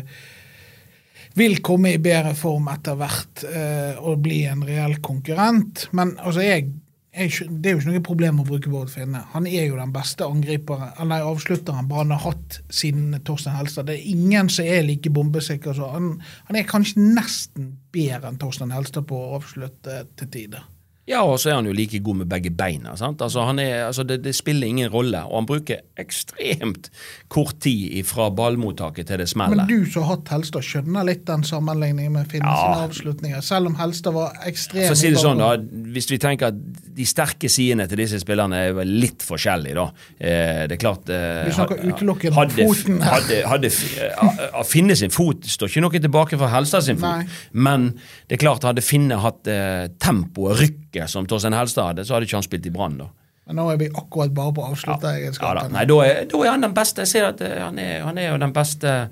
vil 1.39 1.61
komme 1.63 1.93
i 1.95 2.01
bedre 2.01 2.33
form 2.35 2.67
etter 2.73 2.97
hvert 2.99 3.43
eh, 3.47 3.99
og 4.01 4.19
bli 4.25 4.41
en 4.51 4.65
reell 4.67 4.97
konkurrent. 5.03 5.85
Men 5.95 6.17
altså, 6.19 6.43
jeg, 6.43 6.67
jeg, 7.11 7.47
det 7.49 7.69
er 7.69 7.73
jo 7.75 7.81
ikke 7.81 7.91
noe 7.91 8.03
problem 8.07 8.39
å 8.39 8.45
bruke 8.47 8.71
Bård 8.71 8.91
Finne. 8.93 9.25
Han 9.33 9.47
er 9.49 9.65
jo 9.67 9.75
den 9.75 9.91
beste 9.91 10.23
angriperen, 10.23 10.93
eller 11.01 11.27
avslutteren 11.27 11.89
Brann 11.89 12.13
har 12.15 12.23
hatt 12.23 12.61
siden 12.71 13.17
Torstein 13.27 13.57
Helstad. 13.57 13.89
Det 13.89 13.97
er 13.97 14.11
ingen 14.13 14.51
som 14.51 14.67
er 14.67 14.85
like 14.87 15.11
bombesikker 15.11 15.75
som 15.75 15.91
han. 15.91 16.11
Han 16.47 16.59
er 16.59 16.69
kanskje 16.69 17.03
nesten 17.03 17.73
bedre 17.91 18.31
enn 18.31 18.39
Torstein 18.39 18.71
Helstad 18.71 19.09
på 19.11 19.19
å 19.19 19.33
avslutte 19.41 20.05
til 20.15 20.31
tider. 20.31 20.70
Ja, 21.09 21.23
og 21.25 21.39
så 21.41 21.49
er 21.49 21.55
han 21.57 21.65
jo 21.65 21.73
like 21.73 21.97
god 22.05 22.19
med 22.21 22.27
begge 22.29 22.51
beina. 22.53 22.93
sant? 22.95 23.21
Altså, 23.25 23.41
han 23.47 23.57
er, 23.59 23.87
altså 23.87 24.03
det, 24.07 24.19
det 24.23 24.35
spiller 24.37 24.67
ingen 24.69 24.89
rolle, 24.93 25.23
og 25.25 25.39
han 25.39 25.47
bruker 25.49 25.79
ekstremt 25.99 26.89
kort 27.31 27.57
tid 27.63 28.03
fra 28.07 28.27
ballmottaket 28.37 29.07
til 29.09 29.17
det 29.23 29.27
smeller. 29.31 29.63
Men 29.63 29.67
du 29.71 29.89
som 29.89 30.05
har 30.05 30.15
hatt 30.17 30.29
Helstad, 30.35 30.61
skjønner 30.67 31.07
litt 31.09 31.23
den 31.27 31.43
sammenligningen 31.47 32.13
med 32.15 32.29
Finne 32.31 32.51
Ja. 32.53 32.83
avslutninger, 32.85 33.41
selv 33.43 33.71
om 33.71 33.75
Helstad 33.79 34.13
var 34.13 34.37
ekstrem. 34.47 34.85
For 34.85 34.95
å 34.95 34.99
si 35.01 35.09
det 35.09 35.23
sånn, 35.23 35.41
da. 35.41 35.55
Hvis 35.95 36.09
vi 36.11 36.19
tenker 36.21 36.51
at 36.51 36.61
de 37.01 37.05
sterke 37.07 37.49
sidene 37.49 37.87
til 37.89 37.97
disse 38.03 38.19
spillerne 38.21 38.61
er 38.67 38.77
vel 38.77 38.93
litt 39.01 39.25
forskjellige, 39.25 39.75
da. 39.81 39.87
Eh, 40.19 40.67
det 40.69 40.77
er 40.77 40.81
klart 40.85 41.09
eh, 41.09 41.41
Vi 41.49 41.55
snakker 41.57 41.81
utelukkende 41.81 42.31
om 42.35 42.39
hadde, 42.43 42.67
foten 42.69 43.01
her. 43.01 43.17
Hadde, 43.17 43.41
hadde, 43.49 43.73
eh, 44.05 44.61
Finne 44.69 44.95
sin 44.99 45.09
fot 45.11 45.49
står 45.49 45.71
ikke 45.73 45.81
noe 45.87 46.03
tilbake 46.05 46.37
fra 46.37 46.51
Helstad 46.53 46.85
sin 46.85 47.01
fot. 47.01 47.25
Nei. 47.25 47.27
Men 47.53 47.89
det 48.29 48.37
er 48.37 48.43
klart, 48.45 48.63
hadde 48.69 48.85
Finne 48.85 49.17
hatt 49.25 49.49
eh, 49.49 49.87
tempo 49.99 50.49
og 50.51 50.59
rykket 50.91 51.09
som 51.09 51.27
Torstein 51.27 51.53
Helstad 51.53 51.87
hadde, 51.91 52.05
så 52.05 52.15
hadde 52.15 52.25
ikke 52.25 52.37
han 52.37 52.43
spilt 52.43 52.65
i 52.65 52.71
Brann, 52.71 52.97
da. 52.97 53.09
Men 53.47 53.57
nå 53.57 53.69
er 53.71 53.77
vi 53.77 53.89
akkurat 53.89 54.33
bare 54.33 54.53
på 54.53 54.61
Ja, 54.61 54.67
da. 54.67 54.71
avslutteregenskapene. 54.71 55.73
Nei, 55.73 55.85
da 55.85 55.95
er, 56.05 56.25
da 56.25 56.41
er 56.45 56.51
han 56.51 56.61
den 56.61 56.73
beste. 56.73 57.01
Jeg 57.01 57.07
ser 57.07 57.27
at 57.31 57.41
eh, 57.41 57.57
han 57.59 57.79
er, 57.79 58.03
han 58.05 58.17
er 58.17 58.31
jo 58.31 58.37
den 58.37 58.53
beste 58.53 59.09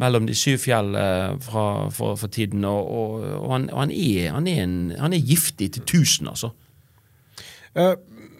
mellom 0.00 0.26
de 0.26 0.34
syv 0.34 0.58
fjell 0.58 0.94
eh, 0.96 1.38
fra, 1.40 1.90
for, 1.90 2.16
for 2.16 2.28
tiden, 2.28 2.64
og, 2.64 2.90
og, 2.90 3.24
og, 3.40 3.52
han, 3.52 3.70
han, 3.72 3.90
er, 3.90 4.30
han, 4.32 4.46
er 4.46 4.62
en, 4.62 4.76
han 4.98 5.12
er 5.12 5.24
giftig 5.24 5.72
til 5.72 5.82
tusen, 5.88 6.28
altså. 6.28 6.52
Uh, 7.76 7.94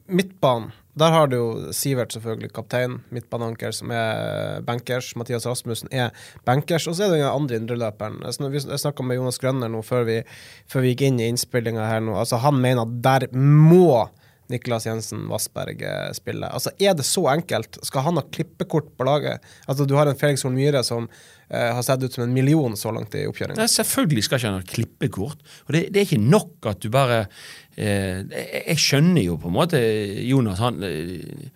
midtbanen. 0.08 0.72
Der 0.98 1.12
har 1.14 1.28
du 1.30 1.36
jo 1.36 1.72
Sivert, 1.76 2.12
selvfølgelig, 2.12 2.50
kaptein. 2.52 2.98
Midtbaneanker, 3.14 3.72
som 3.72 3.92
er 3.94 4.60
bankers. 4.66 5.12
Mathias 5.16 5.46
Rasmussen 5.46 5.88
er 5.94 6.10
bankers. 6.44 6.88
Og 6.90 6.96
så 6.98 7.06
er 7.06 7.12
det 7.14 7.20
den 7.20 7.28
andre 7.30 7.60
indreløperen. 7.60 8.18
Jeg 8.26 8.80
snakka 8.82 9.06
med 9.06 9.20
Jonas 9.20 9.38
Grønner 9.38 9.70
nå 9.70 9.84
før 9.86 10.08
vi, 10.08 10.20
før 10.70 10.84
vi 10.84 10.94
gikk 10.94 11.06
inn 11.08 11.20
i 11.22 11.28
innspillinga 11.30 11.86
her 11.86 12.02
nå. 12.04 12.16
Altså, 12.18 12.40
han 12.42 12.58
mener 12.60 12.82
at 12.88 12.98
der 13.06 13.28
må 13.36 14.08
Niklas 14.50 14.86
Jensen 14.86 15.28
Vassberg 15.30 15.82
eh, 15.82 16.12
spille. 16.16 16.48
Altså, 16.50 16.72
Er 16.80 16.94
det 16.98 17.06
så 17.06 17.22
enkelt? 17.30 17.78
Skal 17.86 18.02
han 18.08 18.18
ha 18.18 18.24
klippekort 18.34 18.90
på 18.98 19.06
laget? 19.06 19.44
Altså, 19.66 19.86
Du 19.86 19.94
har 19.94 20.10
en 20.10 20.18
Felix 20.18 20.42
Horn 20.42 20.56
Myhre 20.58 20.82
som 20.86 21.06
eh, 21.06 21.70
har 21.70 21.82
sett 21.86 22.02
ut 22.02 22.12
som 22.12 22.24
en 22.24 22.34
million 22.34 22.76
så 22.76 22.92
langt 22.94 23.14
i 23.14 23.26
oppkjøringa. 23.30 23.68
Selvfølgelig 23.70 24.26
skal 24.26 24.40
ikke 24.40 24.50
han 24.50 24.58
ha 24.60 24.66
klippekort. 24.74 25.46
Og 25.68 25.74
det, 25.76 25.86
det 25.94 26.02
er 26.02 26.08
ikke 26.08 26.22
nok 26.24 26.70
at 26.72 26.82
du 26.82 26.90
bare 26.90 27.24
jeg, 27.80 28.62
jeg 28.66 28.80
skjønner 28.82 29.24
jo 29.24 29.36
på 29.40 29.50
en 29.50 29.56
måte 29.56 29.80
Jonas 30.26 30.60
han, 30.60 30.82
eh, 30.84 31.50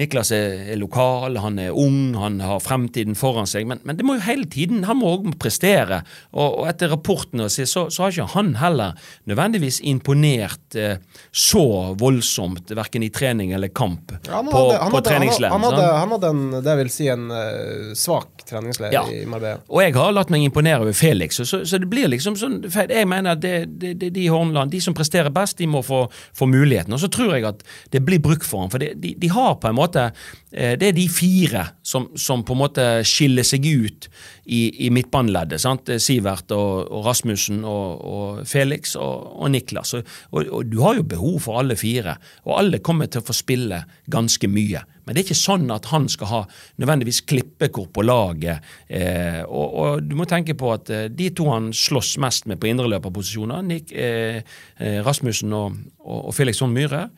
Niklas 0.00 0.30
er, 0.32 0.70
lokal, 0.80 1.36
han 1.36 1.58
er 1.60 1.74
ung, 1.76 2.14
han 2.16 2.38
har 2.40 2.62
fremtiden 2.64 3.12
foran 3.18 3.48
seg. 3.48 3.66
Men, 3.68 3.82
men 3.84 3.98
det 3.98 4.06
må 4.08 4.16
jo 4.16 4.24
hele 4.24 4.46
tiden, 4.48 4.86
han 4.88 4.96
må 4.96 5.10
også 5.18 5.34
prestere. 5.42 5.98
Og, 6.32 6.62
og 6.62 6.70
etter 6.70 6.88
rapportene 6.94 7.50
så, 7.52 7.66
så, 7.68 7.84
så 7.92 8.06
har 8.06 8.14
ikke 8.14 8.30
han 8.32 8.54
heller 8.62 8.96
nødvendigvis 9.28 9.82
imponert 9.92 10.78
eh, 10.80 10.96
så 11.28 11.64
voldsomt, 12.00 12.72
verken 12.72 13.04
i 13.04 13.10
trening 13.12 13.52
eller 13.52 13.68
kamp, 13.68 14.16
Han 14.30 14.48
på, 14.48 14.62
hadde, 14.62 14.80
han 14.80 14.94
på 14.94 15.02
hadde, 15.02 15.14
han 15.18 15.52
han, 15.52 15.68
hadde, 15.68 15.92
han 15.98 16.16
hadde 16.16 16.32
en, 16.32 16.42
det 16.64 16.78
vil 16.80 16.92
si 16.92 17.12
en 17.12 17.28
uh, 17.28 17.92
svak 17.98 18.41
treningsleir 18.48 18.92
Ja. 18.92 19.02
i 19.10 19.24
Marbella. 19.26 19.60
Og 19.68 19.82
jeg 19.82 19.94
har 19.94 20.12
latt 20.12 20.30
meg 20.30 20.44
imponere 20.46 20.80
over 20.84 20.92
Felix, 20.96 21.40
så, 21.40 21.62
så, 21.64 21.78
det 21.78 21.88
blir 21.90 22.08
liksom 22.08 22.36
sånn. 22.36 22.60
Jeg 22.68 23.08
mener 23.08 23.36
at 23.36 23.42
det, 23.42 23.54
det, 23.80 23.94
det, 24.00 24.12
de 24.14 24.28
Hornland, 24.32 24.70
de 24.72 24.80
som 24.80 24.94
presterer 24.94 25.32
best, 25.34 25.58
de 25.58 25.66
må 25.66 25.82
få, 25.86 26.04
få 26.34 26.46
muligheten. 26.50 26.92
Og 26.92 27.00
så 27.00 27.10
tror 27.12 27.34
jeg 27.36 27.48
at 27.48 27.62
det 27.92 28.04
blir 28.06 28.22
bruk 28.22 28.44
for 28.44 28.64
ham, 28.64 28.70
for 28.72 28.82
det, 28.82 28.94
de, 29.02 29.14
de 29.18 29.32
har 29.32 29.56
på 29.62 29.68
en 29.70 29.78
måte 29.78 30.10
Det 30.52 30.84
er 30.90 30.92
de 30.92 31.06
fire 31.08 31.62
som, 31.82 32.10
som 32.18 32.42
på 32.44 32.52
en 32.52 32.60
måte 32.60 32.84
skiller 33.08 33.46
seg 33.46 33.64
ut 33.64 34.08
i, 34.44 34.86
i 34.86 34.90
midtbaneleddet. 34.90 35.64
Eh, 35.88 36.00
Sivert 36.02 36.52
og, 36.54 36.88
og 36.90 37.06
Rasmussen 37.06 37.62
og, 37.68 38.02
og 38.02 38.48
Felix 38.48 38.96
og, 38.98 39.28
og 39.38 39.52
Niklas. 39.54 39.94
Og, 39.94 40.64
du 40.68 40.80
har 40.82 40.98
jo 40.98 41.06
behov 41.06 41.38
for 41.46 41.60
alle 41.62 41.76
fire, 41.78 42.16
og 42.46 42.56
alle 42.58 42.82
kommer 42.84 43.10
til 43.10 43.22
å 43.22 43.28
få 43.28 43.36
spille 43.36 43.82
ganske 44.12 44.50
mye. 44.50 44.84
Men 45.02 45.14
det 45.14 45.22
er 45.22 45.26
ikke 45.26 45.40
sånn 45.40 45.70
at 45.74 45.88
han 45.90 46.06
skal 46.10 46.30
ha 46.30 46.40
nødvendigvis 46.78 47.24
klippekort 47.26 47.90
på 47.94 48.04
laget. 48.06 48.62
Eh, 48.86 49.42
og, 49.46 50.02
du 50.06 50.14
må 50.18 50.28
tenke 50.30 50.54
på 50.58 50.70
at 50.74 50.90
eh, 50.94 51.08
de 51.10 51.30
to 51.34 51.48
han 51.50 51.72
slåss 51.74 52.16
mest 52.22 52.46
med 52.50 52.60
på 52.62 52.70
indreløperposisjoner, 52.70 53.64
Nick, 53.66 53.94
eh, 53.94 54.42
eh, 54.78 55.00
Rasmussen 55.02 55.54
og 55.56 56.30
Felix 56.36 56.62
Horn 56.62 56.76
Myhre, 56.76 57.08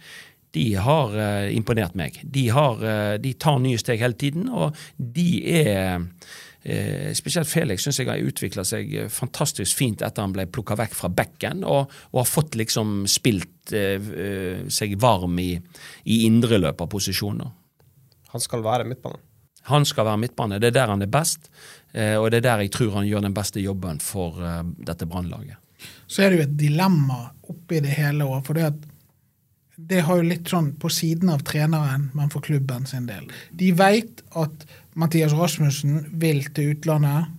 de 0.54 0.64
har 0.80 1.14
eh, 1.18 1.50
imponert 1.56 1.96
meg. 1.98 2.20
De, 2.22 2.48
har, 2.54 2.80
eh, 2.86 3.14
de 3.22 3.34
tar 3.40 3.60
nye 3.62 3.80
steg 3.80 4.02
hele 4.02 4.18
tiden, 4.18 4.48
og 4.48 4.74
de 4.96 5.28
er 5.60 6.10
Eh, 6.64 7.10
spesielt 7.12 7.44
Felix 7.44 7.82
syns 7.84 7.98
jeg 8.00 8.08
har 8.08 8.22
utvikla 8.24 8.62
seg 8.64 8.88
fantastisk 9.12 9.76
fint 9.76 10.00
etter 10.00 10.24
han 10.24 10.32
ble 10.32 10.46
plukka 10.48 10.78
vekk 10.80 10.94
fra 10.96 11.10
bekken, 11.12 11.60
og, 11.60 11.92
og 12.14 12.20
har 12.22 12.30
fått 12.30 12.56
liksom 12.56 13.02
spilt 13.04 13.68
seg 13.68 14.94
varm 14.96 15.36
i, 15.44 15.50
i 16.08 16.22
indreløperposisjoner. 16.24 17.52
Han 18.32 18.42
skal 18.42 18.64
være 18.64 18.88
midtbane. 18.88 19.20
Han 19.70 19.86
skal 19.88 20.08
være 20.08 20.20
midtbane. 20.24 20.58
Det 20.60 20.68
er 20.72 20.76
der 20.76 20.90
han 20.92 21.04
er 21.04 21.10
best, 21.10 21.46
eh, 21.92 22.16
og 22.18 22.30
det 22.30 22.42
er 22.42 22.48
der 22.48 22.64
jeg 22.64 22.72
tror 22.74 22.98
han 22.98 23.06
gjør 23.08 23.24
den 23.24 23.36
beste 23.36 23.62
jobben 23.62 24.00
for 24.02 24.40
eh, 24.44 24.64
dette 24.84 25.08
brannlaget. 25.08 25.56
Så 26.06 26.24
er 26.24 26.32
det 26.32 26.38
jo 26.38 26.44
et 26.44 26.58
dilemma 26.58 27.20
oppi 27.48 27.80
det 27.84 27.94
hele 27.96 28.26
òg, 28.26 28.42
for 28.44 28.58
det 28.58 28.66
at 28.72 28.82
det 29.76 30.04
har 30.06 30.20
jo 30.20 30.28
litt 30.28 30.50
sånn 30.50 30.72
på 30.80 30.90
siden 30.92 31.32
av 31.34 31.42
treneren, 31.46 32.08
men 32.14 32.30
for 32.30 32.44
klubben 32.44 32.86
sin 32.86 33.08
del. 33.10 33.26
De 33.50 33.72
veit 33.74 34.22
at 34.38 34.66
Mathias 34.94 35.34
Rasmussen 35.34 36.04
vil 36.20 36.44
til 36.54 36.74
utlandet 36.76 37.32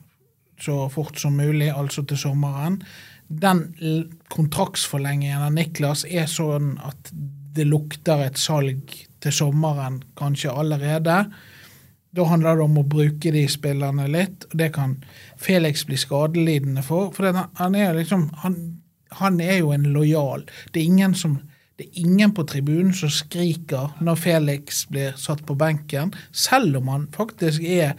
så 0.62 0.86
fort 0.92 1.20
som 1.20 1.36
mulig, 1.40 1.70
altså 1.72 2.04
til 2.08 2.20
sommeren. 2.20 2.80
Den 3.28 3.66
kontraktsforlengingen 4.32 5.44
av 5.48 5.56
Niklas 5.56 6.06
er 6.08 6.30
sånn 6.32 6.76
at 6.84 7.12
det 7.56 7.68
lukter 7.68 8.26
et 8.26 8.40
salg 8.40 8.94
til 9.24 9.36
sommeren 9.36 10.02
kanskje 10.20 10.54
allerede. 10.54 11.24
Da 12.16 12.28
handler 12.30 12.60
det 12.60 12.68
om 12.68 12.80
å 12.80 12.88
bruke 12.88 13.32
de 13.36 13.44
spillerne 13.52 14.08
litt, 14.12 14.48
og 14.52 14.60
det 14.60 14.72
kan 14.76 14.98
Felix 15.42 15.84
bli 15.88 16.00
skadelidende 16.00 16.84
for. 16.86 17.12
For 17.16 17.32
han, 17.32 17.76
er 17.76 17.96
liksom, 17.98 18.30
han, 18.44 18.60
han 19.20 19.42
er 19.44 19.60
jo 19.60 19.74
en 19.76 19.90
lojal. 19.96 20.46
Det 20.72 20.82
er 20.82 20.92
ingen 20.92 21.16
som 21.18 21.40
det 21.76 21.90
er 21.90 22.04
ingen 22.06 22.32
på 22.32 22.46
tribunen 22.48 22.94
som 22.96 23.12
skriker 23.12 23.98
når 24.04 24.20
Felix 24.22 24.86
blir 24.88 25.16
satt 25.20 25.42
på 25.48 25.58
benken, 25.60 26.14
selv 26.32 26.80
om 26.80 26.88
han 26.88 27.08
faktisk 27.16 27.64
er 27.68 27.98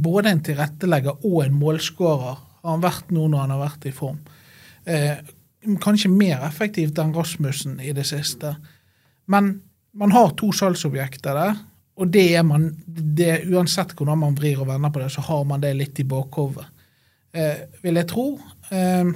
både 0.00 0.32
en 0.32 0.44
tilrettelegger 0.44 1.26
og 1.28 1.42
en 1.44 1.58
målskårer. 1.60 2.38
Har 2.60 2.76
han 2.76 2.84
vært 2.84 3.12
nå 3.12 3.26
når 3.28 3.42
han 3.44 3.52
har 3.54 3.60
vært 3.60 3.84
i 3.88 3.92
form. 3.96 4.22
Eh, 4.88 5.20
kanskje 5.84 6.08
mer 6.12 6.46
effektivt 6.48 6.98
enn 7.00 7.12
Rasmussen 7.16 7.76
i 7.84 7.92
det 7.96 8.06
siste. 8.08 8.54
Men 9.28 9.52
man 9.92 10.12
har 10.16 10.32
to 10.38 10.48
salgsobjekter 10.56 11.36
der, 11.36 11.60
og 12.00 12.08
det 12.14 12.24
er 12.38 12.44
man 12.46 12.70
det, 12.86 13.42
Uansett 13.50 13.92
hvordan 13.98 14.22
man 14.22 14.36
vrir 14.38 14.62
og 14.62 14.70
vender 14.70 14.92
på 14.92 15.02
det, 15.02 15.10
så 15.12 15.24
har 15.28 15.44
man 15.44 15.60
det 15.60 15.74
litt 15.76 16.00
i 16.00 16.08
bakhovet, 16.08 16.64
eh, 17.36 17.68
vil 17.84 18.00
jeg 18.00 18.08
tro. 18.08 18.26
Eh, 18.72 19.12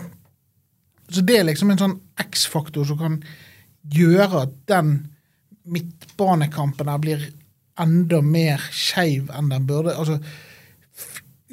så 1.08 1.24
det 1.24 1.40
er 1.40 1.48
liksom 1.48 1.72
en 1.72 1.80
sånn 1.80 1.98
X-faktor 2.20 2.84
som 2.88 3.00
kan 3.00 3.18
gjøre 3.92 4.44
at 4.46 4.54
den 4.70 4.94
midtbanekampen 5.64 6.88
her 6.88 7.00
blir 7.00 7.24
enda 7.80 8.20
mer 8.22 8.62
skeiv 8.72 9.30
enn 9.34 9.50
den 9.50 9.66
burde. 9.66 9.94
Altså, 9.96 10.18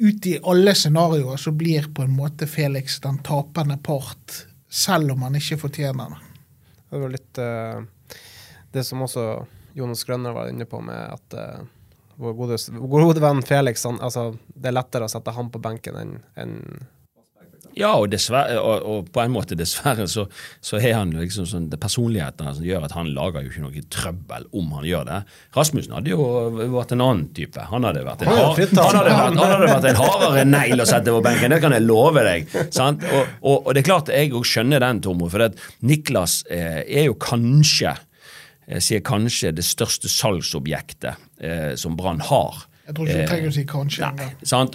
ut 0.02 0.26
i 0.26 0.38
alle 0.42 0.74
scenarioer 0.74 1.40
så 1.40 1.52
blir 1.52 1.88
på 1.94 2.04
en 2.06 2.16
måte 2.16 2.46
Felix 2.46 3.00
den 3.02 3.18
tapende 3.26 3.78
part, 3.82 4.44
selv 4.68 5.14
om 5.14 5.26
han 5.26 5.36
ikke 5.38 5.60
fortjener 5.66 6.14
det. 6.14 6.30
Det 6.92 7.00
var 7.00 7.12
litt 7.12 7.40
uh, 7.40 8.16
det 8.72 8.84
som 8.84 9.04
også 9.04 9.26
Jonas 9.76 10.04
Grønner 10.04 10.34
var 10.36 10.50
inne 10.52 10.66
på, 10.68 10.80
med 10.84 11.00
at 11.00 11.36
uh, 11.36 11.62
vår 12.20 12.34
gode, 12.36 12.58
gode 12.76 13.22
venn 13.22 13.40
Felix 13.46 13.84
han, 13.88 14.00
altså, 14.04 14.34
Det 14.46 14.68
er 14.68 14.76
lettere 14.76 15.08
å 15.08 15.12
sette 15.12 15.32
han 15.32 15.48
på 15.52 15.60
benken 15.62 15.96
enn 15.98 16.18
enn 16.36 16.58
Ja, 17.78 17.92
og, 17.96 18.10
dessverre, 18.12 18.58
og, 18.60 18.84
og 18.88 19.08
på 19.14 19.22
en 19.22 19.32
måte 19.34 19.56
dessverre 19.58 20.06
så, 20.10 20.26
så 20.64 20.80
er 20.80 20.96
han 20.98 21.14
liksom 21.16 21.46
sånn, 21.48 21.68
det 21.72 21.78
er 21.78 21.82
personligheten 21.84 22.50
som 22.58 22.66
gjør 22.66 22.86
at 22.88 22.94
han 22.96 23.10
lager 23.16 23.46
jo 23.46 23.52
ikke 23.52 23.64
noe 23.64 23.84
trøbbel 23.96 24.46
om 24.58 24.74
han 24.76 24.86
gjør 24.88 25.08
det. 25.08 25.18
Rasmussen 25.56 25.96
hadde 25.96 26.12
jo 26.12 26.28
vært 26.74 26.94
en 26.96 27.04
annen 27.06 27.26
type. 27.36 27.66
Han 27.72 27.88
hadde 27.88 28.04
vært 28.06 28.26
en, 28.26 28.32
fritt, 28.58 28.76
han 28.76 29.00
hadde 29.00 29.16
vært, 29.16 29.40
han 29.40 29.54
hadde 29.54 29.72
vært 29.72 29.90
en 29.92 30.00
hardere 30.02 30.46
negl 30.48 30.84
å 30.84 30.88
sette 30.88 31.16
på 31.16 31.24
benken, 31.24 31.56
det 31.56 31.60
kan 31.64 31.76
jeg 31.76 31.86
love 31.86 32.24
deg. 32.26 32.56
Sant? 32.74 33.04
Og, 33.08 33.36
og, 33.40 33.56
og 33.58 33.74
det 33.74 33.82
er 33.82 33.90
klart 33.90 34.12
jeg 34.12 34.32
òg 34.36 34.48
skjønner 34.48 34.82
den, 34.84 35.02
Tomo, 35.04 35.28
for 35.32 35.48
at 35.48 35.60
Niklas 35.86 36.42
eh, 36.52 36.82
er 36.86 37.08
jo 37.08 37.18
kanskje 37.20 37.96
jeg 38.72 38.84
sier 38.86 39.02
kanskje 39.04 39.50
det 39.56 39.64
største 39.66 40.08
salgsobjektet 40.08 41.24
eh, 41.42 41.72
som 41.76 41.96
Brann 41.98 42.22
har. 42.28 42.62
Jeg 42.82 42.96
tror 42.96 43.06
ikke 43.06 43.22
du 43.22 43.30
trenger 43.30 43.50
å 43.52 43.54
si 43.54 43.62
kanskje. 43.68 44.08
Nei? 44.18 44.28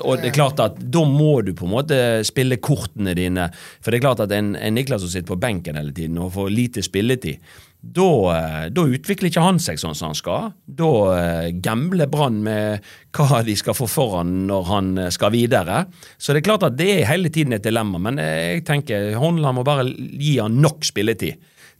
Og 0.07 0.21
det 0.21 0.29
er 0.29 0.35
klart 0.35 0.61
at 0.63 0.77
Da 0.79 1.01
må 1.03 1.41
du 1.43 1.51
på 1.57 1.67
en 1.67 1.73
måte 1.73 1.97
spille 2.27 2.59
kortene 2.63 3.11
dine. 3.17 3.49
For 3.81 3.91
det 3.91 3.99
er 3.99 4.05
klart 4.05 4.21
at 4.23 4.33
en, 4.35 4.53
en 4.55 4.77
Niklas 4.77 5.03
som 5.03 5.11
sitter 5.11 5.27
på 5.33 5.39
benken 5.41 5.79
hele 5.79 5.91
tiden 5.95 6.19
og 6.21 6.31
får 6.37 6.53
lite 6.53 6.83
spilletid, 6.85 7.43
da, 7.77 8.07
eh, 8.33 8.63
da 8.73 8.85
utvikler 8.89 9.29
ikke 9.29 9.43
han 9.43 9.59
seg 9.61 9.77
sånn 9.79 9.95
som 9.95 10.11
han 10.11 10.17
skal. 10.17 10.47
Da 10.65 10.91
eh, 11.17 11.49
gambler 11.63 12.09
Brann 12.11 12.39
med 12.45 12.87
hva 13.15 13.43
de 13.45 13.55
skal 13.59 13.77
få 13.77 13.89
foran 13.91 14.33
når 14.49 14.71
han 14.71 14.89
eh, 15.03 15.11
skal 15.13 15.35
videre. 15.35 15.83
Så 16.17 16.33
det 16.33 16.41
er 16.41 16.47
klart 16.49 16.65
at 16.67 16.79
det 16.79 16.89
er 16.95 17.11
hele 17.11 17.31
tiden 17.33 17.55
et 17.55 17.67
dilemma, 17.67 18.01
men 18.01 18.23
eh, 18.23 18.57
jeg 18.57 18.65
tenker 18.67 19.13
Håndland 19.19 19.59
må 19.59 19.67
bare 19.67 19.85
gi 19.87 20.37
han 20.39 20.57
nok 20.63 20.87
spilletid 20.87 21.37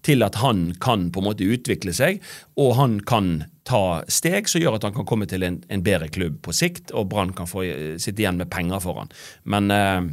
til 0.08 0.24
at 0.26 0.40
han 0.42 0.72
kan 0.84 1.10
på 1.12 1.22
en 1.22 1.30
måte 1.30 1.48
utvikle 1.48 1.94
seg, 1.96 2.22
og 2.60 2.76
han 2.80 2.98
kan 3.08 3.46
ta 3.68 4.02
steg 4.12 4.48
som 4.48 4.64
gjør 4.64 4.80
at 4.80 4.88
han 4.88 4.96
kan 4.96 5.08
komme 5.08 5.28
til 5.30 5.44
en, 5.44 5.60
en 5.68 5.84
bedre 5.84 6.08
klubb 6.14 6.40
på 6.46 6.56
sikt, 6.56 6.94
og 6.96 7.10
Brann 7.12 7.36
kan 7.36 7.50
få 7.50 7.66
eh, 7.68 7.96
sitte 8.00 8.24
igjen 8.24 8.40
med 8.40 8.52
penger 8.54 8.84
for 8.84 9.04
han. 9.04 9.16
Men 9.44 9.72
eh, 9.74 10.04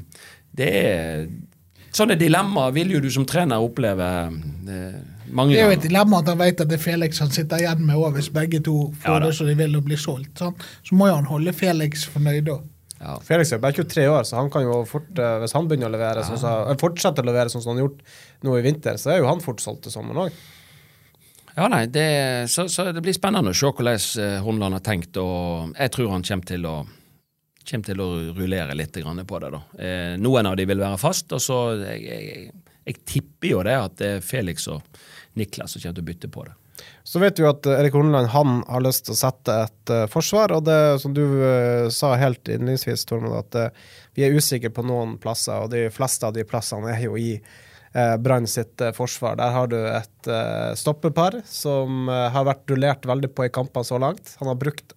det 0.59 0.71
er 0.85 1.29
Sånne 1.95 2.17
dilemmaer 2.19 2.73
vil 2.75 2.89
jo 2.91 2.99
du 3.05 3.07
som 3.15 3.23
trener 3.23 3.63
oppleve 3.63 4.07
eh, 4.27 4.97
mange 5.31 5.55
Det 5.55 5.61
er 5.63 5.69
jo 5.69 5.77
et 5.77 5.85
dilemma 5.85 6.25
at 6.25 6.31
han 6.33 6.41
vet 6.41 6.63
at 6.65 6.71
det 6.73 6.81
er 6.81 6.83
Felix 6.83 7.21
han 7.23 7.31
sitter 7.31 7.63
igjen 7.63 7.85
med 7.87 7.95
òg, 7.95 8.17
hvis 8.17 8.33
begge 8.35 8.59
to 8.67 8.89
får 9.05 9.21
Ja 9.21 9.21
det 9.23 9.31
som 9.39 9.47
de 9.47 9.55
vil 9.61 9.77
og 9.79 9.87
blir 9.87 10.01
solgt. 10.01 10.33
Sånn. 10.43 10.57
Så 10.83 10.99
må 10.99 11.07
jo 11.07 11.21
han 11.21 11.31
holde 11.31 11.55
Felix 11.55 12.03
fornøyd 12.11 12.51
òg. 12.51 12.65
Ja. 13.05 13.19
Felix 13.21 13.53
er 13.53 13.61
bare 13.61 13.77
23 13.77 14.07
år, 14.09 14.25
så 14.25 14.39
han 14.41 14.51
kan 14.53 14.65
jo 14.65 14.81
fort, 14.89 15.11
eh, 15.19 15.37
hvis 15.43 15.53
han 15.53 15.69
begynner 15.69 15.91
å 15.91 15.95
levere, 15.95 16.25
sånn 16.25 16.41
som- 16.41 16.71
eh, 16.71 16.77
fortsette 16.81 17.21
å 17.21 17.29
levere 17.29 17.53
sånn 17.53 17.63
som 17.63 17.75
han 17.75 17.83
har 17.83 17.89
gjort 17.89 18.01
nå 18.43 18.59
i 18.59 18.63
vinter, 18.65 18.97
så 18.97 19.13
er 19.13 19.19
jo 19.21 19.27
han 19.29 19.45
fort 19.45 19.61
solgt 19.61 19.83
til 19.85 19.93
sommeren 19.93 20.25
òg. 20.25 20.33
Ja, 21.57 21.69
nei, 21.69 21.85
det, 21.87 22.49
så, 22.51 22.65
så 22.67 22.89
det 22.93 23.03
blir 23.05 23.15
spennende 23.15 23.53
å 23.53 23.55
se 23.55 23.67
hvordan 23.71 24.73
eh, 24.73 24.73
har 24.73 24.81
tenkt, 24.81 25.17
og 25.21 25.75
jeg 25.77 25.93
tror 25.95 26.11
han 26.11 26.23
kommer 26.23 26.45
til 26.47 26.67
å 26.67 26.77
kommer 27.65 27.85
til 27.85 28.01
å 28.05 28.09
rullere 28.37 28.75
litt 28.77 28.93
på 28.93 29.41
det. 29.41 29.51
da. 29.53 29.61
Eh, 29.79 30.17
noen 30.21 30.47
av 30.47 30.57
de 30.57 30.67
vil 30.67 30.79
være 30.79 30.99
fast, 31.01 31.33
og 31.33 31.41
så 31.41 31.59
jeg, 31.81 32.03
jeg, 32.05 32.51
jeg 32.85 33.05
tipper 33.05 33.49
jo 33.49 33.63
det 33.63 33.77
at 33.79 33.97
det 33.97 34.11
er 34.19 34.21
Felix 34.21 34.69
og 34.69 34.83
Niklas 35.37 35.73
som 35.73 35.81
kommer 35.81 35.95
til 35.95 36.05
å 36.05 36.11
bytte 36.11 36.31
på 36.31 36.45
det. 36.45 36.53
Så 37.05 37.21
vet 37.21 37.39
vi 37.39 37.45
jo 37.45 37.51
at 37.51 37.67
eh, 37.69 37.77
Erik 37.83 37.97
Horneland 37.97 38.31
han 38.33 38.63
har 38.67 38.83
lyst 38.85 39.05
til 39.07 39.15
å 39.15 39.19
sette 39.19 39.59
et 39.67 39.93
uh, 39.93 40.07
forsvar, 40.11 40.55
og 40.57 40.65
det 40.67 40.79
som 41.03 41.13
du 41.17 41.23
uh, 41.23 41.91
sa 41.93 42.15
helt 42.21 42.49
innledningsvis, 42.49 43.05
Tormod, 43.09 43.37
at 43.43 43.59
uh, 43.61 43.93
vi 44.17 44.25
er 44.25 44.35
usikre 44.35 44.73
på 44.73 44.87
noen 44.87 45.19
plasser, 45.21 45.67
og 45.67 45.75
de 45.75 45.87
fleste 45.93 46.27
av 46.27 46.35
de 46.37 46.47
plassene 46.49 46.95
er 46.95 47.07
jo 47.07 47.21
i 47.21 47.37
Brann 47.95 48.49
sitt 48.51 48.83
forsvar. 48.97 49.37
Der 49.39 49.53
har 49.55 49.69
du 49.71 49.77
et 49.79 50.29
stoppepar 50.75 51.37
som 51.47 52.09
har 52.11 52.43
vært 52.49 52.73
rullert 52.73 53.07
veldig 53.07 53.29
på 53.31 53.45
i 53.47 53.53
kampene 53.55 53.87
så 53.87 54.01
langt. 54.03 54.33
Han 54.41 54.51
har 54.51 54.59
brukt 54.59 54.97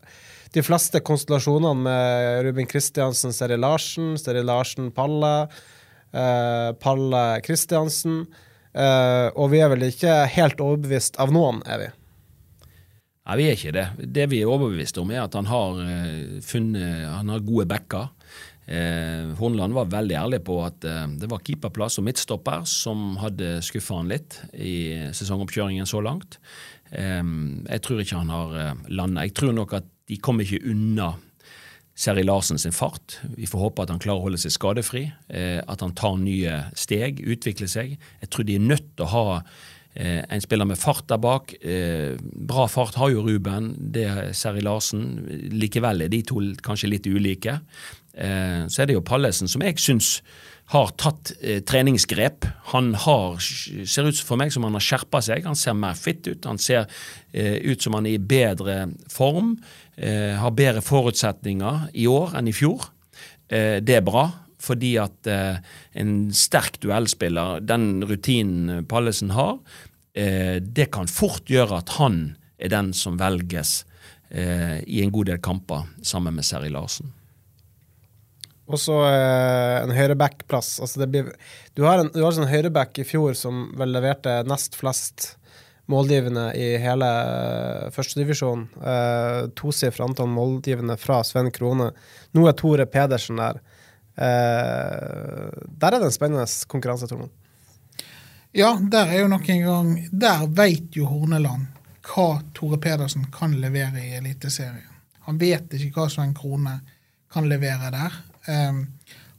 de 0.56 0.64
fleste 0.66 1.04
konstellasjonene 1.06 1.78
med 1.86 2.40
Ruben 2.48 2.66
Kristiansen, 2.66 3.36
Seri 3.38 3.60
Larsen, 3.62 4.16
Seri 4.18 4.42
Larsen, 4.42 4.90
Palle, 4.98 5.36
Palle 6.82 7.24
Kristiansen. 7.46 8.24
Eh, 8.78 9.30
og 9.34 9.50
vi 9.54 9.62
er 9.64 9.72
vel 9.74 9.88
ikke 9.88 10.20
helt 10.36 10.62
overbevist 10.62 11.18
av 11.22 11.34
noen, 11.34 11.64
er 11.66 11.82
vi? 11.82 11.88
Nei, 13.28 13.38
vi 13.40 13.48
er 13.48 13.58
ikke 13.58 13.74
det. 13.76 13.88
Det 14.18 14.28
vi 14.32 14.44
er 14.44 14.52
overbevist 14.52 15.00
om, 15.02 15.10
er 15.12 15.26
at 15.26 15.36
han 15.36 15.50
har 15.50 15.82
eh, 15.84 16.38
funnet 16.46 17.08
Han 17.12 17.34
har 17.34 17.44
gode 17.48 17.66
backer. 17.68 18.12
Eh, 18.68 19.34
Horneland 19.40 19.76
var 19.76 19.92
veldig 19.92 20.16
ærlig 20.20 20.42
på 20.48 20.60
at 20.66 20.86
eh, 20.88 21.06
det 21.20 21.30
var 21.32 21.44
keeperplass 21.44 22.00
og 22.00 22.08
midtstopper 22.08 22.66
som 22.70 23.16
hadde 23.22 23.58
skuffa 23.66 24.02
han 24.02 24.12
litt 24.12 24.42
i 24.54 25.10
sesongoppkjøringen 25.16 25.88
så 25.90 26.04
langt. 26.04 26.40
Eh, 26.92 27.24
jeg 27.24 27.84
tror 27.84 28.04
ikke 28.04 28.22
han 28.22 28.34
har 28.34 28.58
eh, 28.62 28.74
landa. 28.92 29.26
Jeg 29.28 29.36
tror 29.40 29.56
nok 29.58 29.80
at 29.82 29.90
de 30.08 30.22
kom 30.24 30.40
ikke 30.44 30.62
unna 30.72 31.16
Seri 31.98 32.22
Larsen 32.24 32.60
sin 32.62 32.76
fart. 32.76 33.18
Vi 33.38 33.48
får 33.50 33.64
håpe 33.64 33.84
at 33.84 33.90
han 33.90 34.02
klarer 34.02 34.22
å 34.22 34.28
holde 34.28 34.42
seg 34.42 34.54
skadefri, 34.54 35.08
eh, 35.34 35.58
at 35.66 35.82
han 35.82 35.96
tar 35.98 36.20
nye 36.22 36.60
steg, 36.78 37.24
utvikler 37.26 37.72
seg. 37.72 37.96
Jeg 38.22 38.30
tror 38.30 38.46
de 38.46 38.58
er 38.60 38.68
nødt 38.68 38.92
til 38.94 39.08
å 39.08 39.12
ha 39.16 39.24
eh, 39.96 40.22
en 40.22 40.44
spiller 40.44 40.70
med 40.70 40.78
fart 40.78 41.08
der 41.10 41.18
bak. 41.22 41.56
Eh, 41.58 42.14
bra 42.22 42.68
fart 42.70 43.00
har 43.02 43.10
jo 43.16 43.26
Ruben, 43.26 43.72
det 43.94 44.06
er 44.12 44.30
Seri 44.38 44.62
Larsen. 44.62 45.26
Likevel 45.58 46.06
er 46.06 46.14
de 46.14 46.22
to 46.22 46.44
kanskje 46.62 46.92
litt 46.94 47.10
ulike. 47.10 47.60
Så 48.18 48.82
er 48.82 48.88
det 48.90 48.96
jo 48.96 49.04
Pallesen 49.06 49.46
som 49.46 49.62
jeg 49.62 49.78
syns 49.78 50.16
har 50.74 50.92
tatt 51.00 51.32
eh, 51.40 51.62
treningsgrep. 51.64 52.46
Han 52.74 52.92
har, 53.06 53.38
ser 53.40 54.10
ut 54.10 54.20
for 54.20 54.40
meg 54.40 54.52
som 54.52 54.66
han 54.68 54.76
har 54.76 54.84
skjerpa 54.84 55.22
seg. 55.24 55.48
Han 55.48 55.56
ser 55.56 55.78
mer 55.80 55.96
fit 55.96 56.28
ut. 56.28 56.44
Han 56.50 56.60
ser 56.60 56.90
eh, 57.32 57.56
ut 57.64 57.84
som 57.84 57.96
han 57.96 58.08
er 58.10 58.18
i 58.18 58.24
bedre 58.36 58.82
form. 59.12 59.56
Eh, 59.96 60.36
har 60.36 60.56
bedre 60.58 60.84
forutsetninger 60.84 61.88
i 61.96 62.10
år 62.12 62.36
enn 62.40 62.52
i 62.52 62.56
fjor. 62.56 62.90
Eh, 63.48 63.80
det 63.84 64.00
er 64.00 64.06
bra, 64.06 64.28
fordi 64.60 64.96
at 65.00 65.30
eh, 65.32 65.60
en 66.02 66.16
sterk 66.36 66.82
duellspiller, 66.84 67.62
den 67.64 68.04
rutinen 68.08 68.84
Pallesen 68.90 69.32
har, 69.38 69.58
eh, 70.18 70.58
det 70.60 70.90
kan 70.96 71.08
fort 71.08 71.48
gjøre 71.48 71.80
at 71.80 71.96
han 72.02 72.36
er 72.60 72.74
den 72.74 72.92
som 72.98 73.20
velges 73.20 73.84
i 74.28 74.98
en 75.00 75.12
god 75.16 75.30
del 75.30 75.38
kamper 75.40 75.86
sammen 76.04 76.36
med 76.36 76.44
Seri 76.44 76.68
Larsen. 76.68 77.14
Og 78.68 78.80
så 78.82 78.96
eh, 79.08 79.78
en 79.82 79.96
høyreback-plass. 79.96 80.78
Altså 80.84 81.08
du 81.08 81.84
har 81.86 82.02
en 82.02 82.12
du 82.12 82.24
sånn 82.24 82.50
høyreback 82.52 83.00
i 83.00 83.08
fjor 83.08 83.38
som 83.40 83.70
vel 83.80 83.94
leverte 83.96 84.42
nest 84.48 84.76
flest 84.76 85.34
målgivende 85.88 86.50
i 86.60 86.74
hele 86.84 87.08
uh, 87.08 87.86
førstedivisjon. 87.96 88.66
Uh, 88.76 89.48
Tosifra 89.56 90.04
antall 90.04 90.28
målgivende 90.28 90.98
fra 91.00 91.22
Sven 91.24 91.48
Krone. 91.56 91.94
Nå 92.36 92.44
er 92.50 92.58
Tore 92.60 92.90
Pedersen 92.92 93.40
der. 93.40 93.62
Eh, 94.18 95.50
der 95.78 95.94
er 95.94 96.00
det 96.00 96.08
en 96.10 96.14
spennende 96.16 96.46
konkurranse, 96.68 97.08
Tormod. 97.08 97.30
Ja, 98.58 98.72
der 98.82 99.12
er 99.14 99.20
jo 99.22 99.28
nok 99.30 99.50
en 99.50 99.62
gang 99.62 99.90
Der 100.10 100.48
veit 100.50 100.96
jo 100.98 101.06
Horneland 101.06 101.68
hva 102.08 102.40
Tore 102.56 102.80
Pedersen 102.82 103.28
kan 103.36 103.52
levere 103.62 104.00
i 104.00 104.16
Eliteserien. 104.18 104.96
Han 105.28 105.38
vet 105.38 105.74
ikke 105.76 106.00
hva 106.00 106.08
Sven 106.10 106.34
Krone 106.34 106.80
kan 107.34 107.50
levere 107.52 107.92
der. 107.92 108.16
Um, 108.48 108.86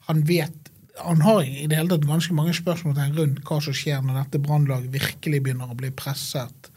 han 0.08 0.24
vet 0.28 0.68
han 0.98 1.20
har 1.22 1.42
i 1.42 1.66
det 1.66 1.76
hele 1.78 1.92
tatt 1.92 2.06
ganske 2.08 2.34
mange 2.34 2.54
spørsmål 2.56 2.96
rundt 3.16 3.42
hva 3.46 3.60
som 3.62 3.76
skjer 3.76 4.00
når 4.02 4.22
dette 4.22 4.40
brannlaget 4.42 4.94
virkelig 4.94 5.42
begynner 5.44 5.70
å 5.70 5.78
bli 5.78 5.92
presset 5.94 6.70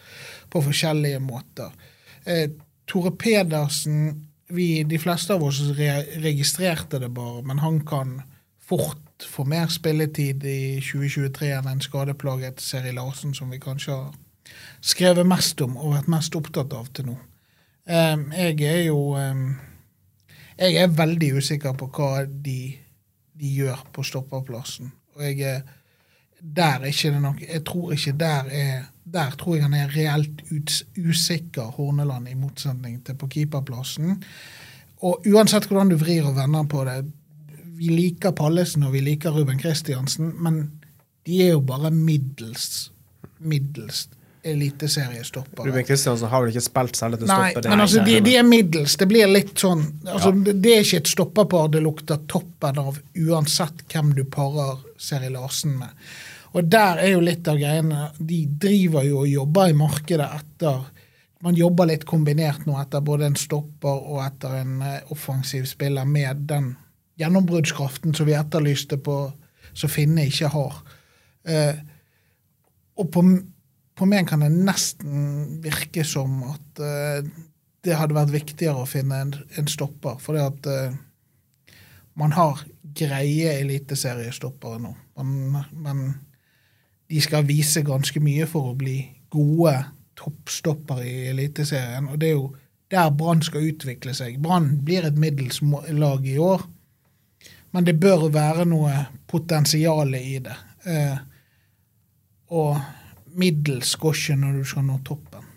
på 0.52 0.62
forskjellige 0.66 1.22
måter. 1.24 1.72
Eh, 2.26 2.50
Tore 2.90 3.14
Pedersen 3.18 4.28
vi, 4.52 4.84
De 4.84 4.98
fleste 5.00 5.32
av 5.34 5.44
oss 5.48 5.62
re 5.78 6.02
registrerte 6.20 7.00
det 7.00 7.08
bare, 7.16 7.40
men 7.48 7.62
han 7.64 7.80
kan 7.88 8.18
fort 8.60 9.24
få 9.24 9.46
mer 9.48 9.70
spilletid 9.72 10.44
i 10.44 10.82
2023 10.84 11.54
enn 11.56 11.70
en 11.72 11.84
skadeplaget 11.84 12.60
Seri 12.60 12.92
Larsen, 12.92 13.32
som 13.38 13.50
vi 13.54 13.62
kanskje 13.64 13.96
har 13.96 14.10
skrevet 14.84 15.28
mest 15.28 15.62
om 15.64 15.78
og 15.78 15.96
vært 15.96 16.12
mest 16.12 16.36
opptatt 16.36 16.76
av 16.76 16.90
til 16.92 17.14
nå. 17.14 17.16
Eh, 17.88 18.18
jeg 18.36 18.60
er 18.68 18.84
jo 18.90 19.16
um, 19.16 19.54
Jeg 20.60 20.76
er 20.76 20.96
veldig 20.96 21.36
usikker 21.38 21.74
på 21.78 21.90
hva 21.96 22.26
de 22.26 22.74
de 23.42 23.50
gjør 23.58 23.80
på 23.94 24.04
stopperplassen. 24.06 24.92
Og 25.16 25.24
jeg 25.26 25.40
er 25.42 25.62
der 26.42 26.82
er 26.82 26.90
ikke 26.90 27.12
det 27.14 27.22
nok 27.22 27.42
Jeg 27.42 27.64
tror 27.66 27.92
ikke 27.92 28.12
der 28.18 28.44
er 28.50 28.84
Der 29.14 29.30
tror 29.38 29.56
jeg 29.56 29.64
han 29.64 29.74
er 29.74 29.96
reelt 29.96 30.42
ut, 30.52 30.86
usikker, 31.10 31.64
Horneland, 31.64 32.28
i 32.30 32.34
motsetning 32.34 33.06
til 33.06 33.16
på 33.16 33.28
keeperplassen. 33.28 34.24
Og 35.02 35.26
uansett 35.28 35.66
hvordan 35.68 35.90
du 35.90 35.96
vrir 35.96 36.24
og 36.24 36.36
vender 36.36 36.64
på 36.64 36.86
det 36.86 37.06
Vi 37.66 37.90
liker 37.90 38.32
Pallesen 38.32 38.84
og 38.84 38.94
vi 38.94 39.00
liker 39.00 39.32
Ruben 39.32 39.58
Kristiansen, 39.60 40.34
men 40.44 40.72
de 41.26 41.44
er 41.44 41.52
jo 41.52 41.60
bare 41.60 41.92
middels 41.92 42.92
middels 43.40 44.10
eliteseriestoppere. 44.44 45.70
Ruben 45.70 45.86
Kristiansen 45.86 46.30
har 46.30 46.42
vel 46.42 46.52
ikke 46.54 46.64
spilt 46.66 46.98
særlig 46.98 47.20
til 47.22 47.30
Nei, 47.30 47.52
stopper? 47.52 47.70
men 47.70 47.84
altså, 47.84 48.04
de, 48.06 48.18
de 48.26 48.36
er 48.40 48.48
middels. 48.48 48.96
Det 48.98 49.08
blir 49.10 49.30
litt 49.30 49.54
sånn 49.62 49.84
altså, 50.08 50.32
det, 50.34 50.56
det 50.64 50.74
er 50.74 50.86
ikke 50.86 51.02
et 51.04 51.12
stopperpar 51.12 51.70
det 51.76 51.84
lukter 51.86 52.24
toppen 52.32 52.82
av, 52.82 52.98
uansett 53.28 53.86
hvem 53.92 54.16
du 54.18 54.24
parer 54.34 54.82
Seri 55.02 55.30
Larsen 55.34 55.78
med. 55.82 55.94
Og 56.52 56.68
der 56.68 57.04
er 57.04 57.14
jo 57.14 57.22
litt 57.24 57.48
av 57.48 57.56
greiene 57.56 58.10
De 58.20 58.42
driver 58.60 59.06
jo 59.08 59.22
og 59.22 59.30
jobber 59.32 59.70
i 59.72 59.76
markedet 59.78 60.26
etter 60.36 60.82
Man 61.46 61.56
jobber 61.56 61.88
litt 61.88 62.04
kombinert 62.10 62.66
nå 62.68 62.76
etter 62.82 63.06
både 63.08 63.30
en 63.30 63.38
stopper 63.40 64.02
og 64.12 64.20
etter 64.26 64.58
en 64.60 64.74
eh, 64.84 65.14
offensiv 65.16 65.64
spiller 65.70 66.06
med 66.06 66.44
den 66.50 66.74
gjennombruddskraften 67.22 68.18
som 68.18 68.28
vi 68.28 68.36
etterlyste 68.36 69.00
på 69.02 69.16
som 69.78 69.92
Finne 69.92 70.26
ikke 70.28 70.50
har. 70.52 70.78
Uh, 71.48 71.78
og 73.00 73.08
på 73.14 73.24
på 74.02 74.10
meg 74.10 74.26
kan 74.26 74.42
det 74.42 74.50
nesten 74.50 75.60
virke 75.62 76.02
som 76.08 76.40
at 76.50 76.82
uh, 76.82 77.22
det 77.86 77.98
hadde 77.98 78.18
vært 78.18 78.34
viktigere 78.34 78.82
å 78.82 78.90
finne 78.90 79.20
en, 79.22 79.34
en 79.58 79.70
stopper. 79.70 80.18
For 80.22 80.38
det 80.38 80.46
at 80.48 80.70
uh, 80.70 81.76
man 82.18 82.34
har 82.34 82.64
greie 82.98 83.54
eliteseriestoppere 83.60 84.82
nå. 84.82 84.96
Men, 85.22 85.62
men, 85.72 86.04
de 87.12 87.20
skal 87.22 87.44
vise 87.44 87.84
ganske 87.84 88.22
mye 88.24 88.46
for 88.48 88.72
å 88.72 88.78
bli 88.80 89.02
gode 89.34 89.74
toppstoppere 90.16 91.04
i 91.04 91.26
Eliteserien. 91.34 92.08
Og 92.08 92.22
det 92.22 92.30
er 92.30 92.38
jo 92.38 92.46
der 92.92 93.10
Brann 93.16 93.44
skal 93.44 93.68
utvikle 93.68 94.14
seg. 94.16 94.38
Brann 94.44 94.78
blir 94.86 95.04
et 95.08 95.20
middels 95.20 95.60
lag 95.92 96.26
i 96.28 96.38
år, 96.40 96.64
men 97.76 97.88
det 97.88 97.98
bør 98.00 98.30
være 98.32 98.66
noe 98.68 98.94
potensial 99.32 100.16
i 100.16 100.40
det. 100.44 100.56
Uh, 100.88 101.20
og 102.52 102.80
middels 103.40 103.96
ikke 103.96 104.38
når 104.40 104.60
du 104.60 104.68
skal 104.68 104.88
nå 104.88 105.00
toppen. 105.08 105.52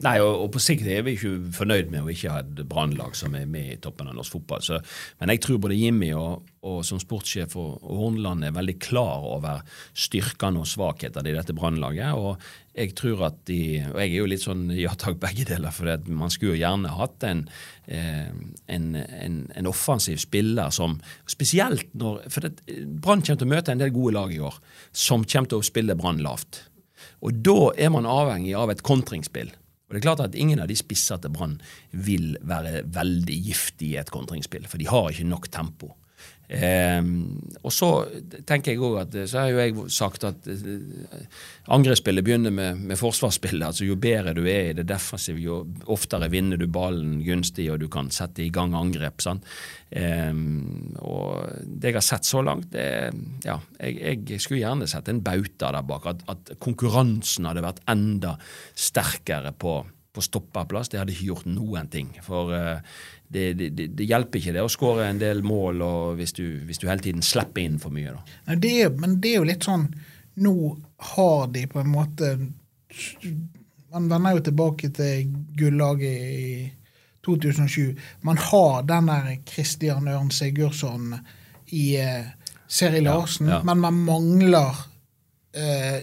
Nei, 0.00 0.14
og, 0.22 0.46
og 0.46 0.48
på 0.54 0.60
sikt 0.64 0.86
er 0.88 1.02
vi 1.04 1.12
ikke 1.16 1.34
fornøyd 1.52 1.90
med 1.92 2.06
å 2.06 2.12
ikke 2.12 2.32
ha 2.32 2.40
et 2.40 2.62
brannlag 2.68 3.12
som 3.18 3.34
er 3.36 3.48
med 3.50 3.74
i 3.74 3.80
toppen 3.84 4.08
av 4.08 4.16
norsk 4.16 4.38
fotball. 4.38 4.62
Så, 4.64 4.78
men 5.20 5.32
jeg 5.34 5.42
tror 5.44 5.58
både 5.60 5.76
Jimmy 5.76 6.08
og, 6.16 6.46
og 6.64 6.78
som 6.88 7.00
sportssjef 7.02 7.56
og, 7.60 7.84
Horneland 7.84 8.46
er 8.46 8.56
veldig 8.56 8.78
klar 8.80 9.26
over 9.28 9.60
styrkene 9.92 10.62
og 10.62 10.70
svakhetene 10.70 11.28
i 11.28 11.36
dette 11.36 11.56
brannlaget. 11.56 12.16
Og 12.16 12.40
jeg 12.80 12.94
tror 12.96 13.26
at 13.28 13.42
de 13.50 13.82
Og 13.82 13.98
jeg 14.00 14.06
er 14.06 14.16
jo 14.16 14.30
litt 14.30 14.44
sånn 14.46 14.64
ja 14.72 14.94
takk, 14.96 15.18
begge 15.20 15.44
deler, 15.50 15.74
for 15.74 16.08
man 16.08 16.32
skulle 16.32 16.54
jo 16.54 16.62
gjerne 16.62 16.94
hatt 16.96 17.28
en, 17.28 17.44
eh, 17.84 18.32
en, 18.72 18.88
en, 18.96 19.38
en 19.52 19.68
offensiv 19.68 20.22
spiller 20.22 20.72
som 20.72 20.96
Spesielt 21.28 21.92
når 21.92 22.24
For 22.32 22.48
Brann 22.48 23.20
kommer 23.26 23.42
til 23.42 23.50
å 23.50 23.52
møte 23.52 23.76
en 23.76 23.84
del 23.84 23.92
gode 23.92 24.16
lag 24.16 24.32
i 24.32 24.40
år 24.40 24.56
som 24.96 25.28
kommer 25.28 25.52
til 25.52 25.60
å 25.60 25.66
spille 25.66 25.98
Brann 25.98 26.24
lavt. 26.24 26.69
Og 27.20 27.40
da 27.44 27.72
er 27.76 27.92
man 27.92 28.08
avhengig 28.08 28.54
av 28.56 28.72
et 28.72 28.84
kontringsspill. 28.86 29.52
Og 29.90 29.94
det 29.94 30.00
er 30.00 30.06
klart 30.06 30.22
at 30.22 30.36
Ingen 30.38 30.62
av 30.62 30.70
de 30.70 30.76
spisser 30.78 31.18
til 31.20 31.32
Brann 31.34 31.58
vil 31.90 32.36
være 32.46 32.84
veldig 32.94 33.38
giftige 33.48 33.96
i 33.96 34.00
et 34.00 34.12
kontringsspill, 34.14 34.68
for 34.70 34.80
de 34.80 34.88
har 34.88 35.10
ikke 35.10 35.26
nok 35.28 35.50
tempo. 35.52 35.92
Ehm, 36.50 37.38
og 37.62 37.70
så 37.70 37.88
tenker 38.46 38.72
jeg 38.72 38.80
også 38.82 39.02
at, 39.04 39.16
så 39.30 39.38
har 39.38 39.52
jo 39.52 39.60
jeg 39.60 39.92
sagt 39.94 40.24
at 40.26 40.48
eh, 40.50 41.20
angrepsspillet 41.70 42.26
begynner 42.26 42.50
med, 42.50 42.80
med 42.90 42.98
forsvarsspillet. 42.98 43.68
altså 43.68 43.86
Jo 43.86 43.94
bedre 44.00 44.34
du 44.34 44.42
er 44.50 44.72
i 44.72 44.74
det 44.80 44.88
defensive, 44.90 45.38
jo 45.38 45.60
oftere 45.94 46.30
vinner 46.32 46.58
du 46.58 46.66
ballen 46.66 47.20
gunstig, 47.22 47.68
og 47.70 47.78
du 47.82 47.86
kan 47.92 48.10
sette 48.10 48.42
i 48.42 48.50
gang 48.50 48.74
angrep. 48.74 49.22
Ehm, 49.94 50.96
og 50.98 51.54
det 51.62 51.92
jeg 51.92 52.00
har 52.00 52.08
sett 52.08 52.26
så 52.26 52.42
langt, 52.42 52.72
det 52.74 52.88
ja, 53.46 53.60
jeg, 53.78 54.24
jeg 54.26 54.42
skulle 54.42 54.64
gjerne 54.64 54.90
sett 54.90 55.10
en 55.12 55.22
bauta 55.22 55.70
der 55.76 55.86
bak. 55.86 56.10
At, 56.10 56.26
at 56.34 56.52
konkurransen 56.58 57.46
hadde 57.46 57.62
vært 57.62 57.84
enda 57.90 58.34
sterkere 58.74 59.54
på, 59.54 59.84
på 60.12 60.22
stoppeplass, 60.22 60.88
Det 60.88 60.98
hadde 60.98 61.12
ikke 61.14 61.30
gjort 61.30 61.46
noen 61.46 61.88
ting. 61.90 62.10
For 62.24 62.50
uh, 62.50 62.80
det, 63.28 63.52
det, 63.54 63.70
det, 63.86 64.06
hjelper 64.08 64.40
ikke 64.40 64.54
det 64.56 64.64
å 64.64 64.72
skåre 64.72 65.06
en 65.06 65.20
del 65.20 65.44
mål 65.46 65.84
og 65.86 66.16
hvis, 66.18 66.34
du, 66.34 66.44
hvis 66.66 66.82
du 66.82 66.88
hele 66.88 67.04
tiden 67.04 67.22
slipper 67.22 67.62
inn 67.62 67.78
for 67.82 67.94
mye. 67.94 68.16
Nei, 68.48 68.58
det 68.58 68.72
er, 68.84 68.90
men 68.98 69.20
det 69.22 69.34
er 69.34 69.40
jo 69.40 69.50
litt 69.52 69.68
sånn 69.68 69.86
Nå 70.40 70.54
har 71.14 71.48
de 71.52 71.64
på 71.68 71.80
en 71.82 71.88
måte 71.90 72.28
Man 73.90 74.06
vender 74.08 74.36
jo 74.36 74.44
tilbake 74.46 74.92
til 74.94 75.32
gullaget 75.58 76.28
i 76.30 76.44
2007. 77.26 77.98
Man 78.24 78.38
har 78.40 78.84
den 78.88 79.10
der 79.10 79.32
Christian 79.46 80.08
Ørn 80.08 80.30
Sigurdsson 80.32 81.18
i 81.76 81.84
uh, 82.00 82.30
Seri 82.70 83.02
Larsen, 83.04 83.50
ja. 83.50 83.60
men 83.66 83.82
man 83.82 83.98
mangler 84.06 84.70
uh, 85.54 85.98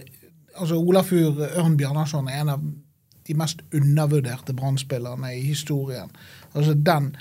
Altså 0.58 0.74
Olafur 0.80 1.38
Ørn 1.54 1.76
Bjarnarsson 1.78 2.28
er 2.28 2.40
en 2.42 2.48
av 2.56 2.62
de 3.28 3.36
mest 3.36 3.60
undervurderte 3.74 4.54
brannspillerne 4.56 5.34
i 5.36 5.42
historien. 5.44 6.10
Altså 6.54 6.74
den 6.74 7.12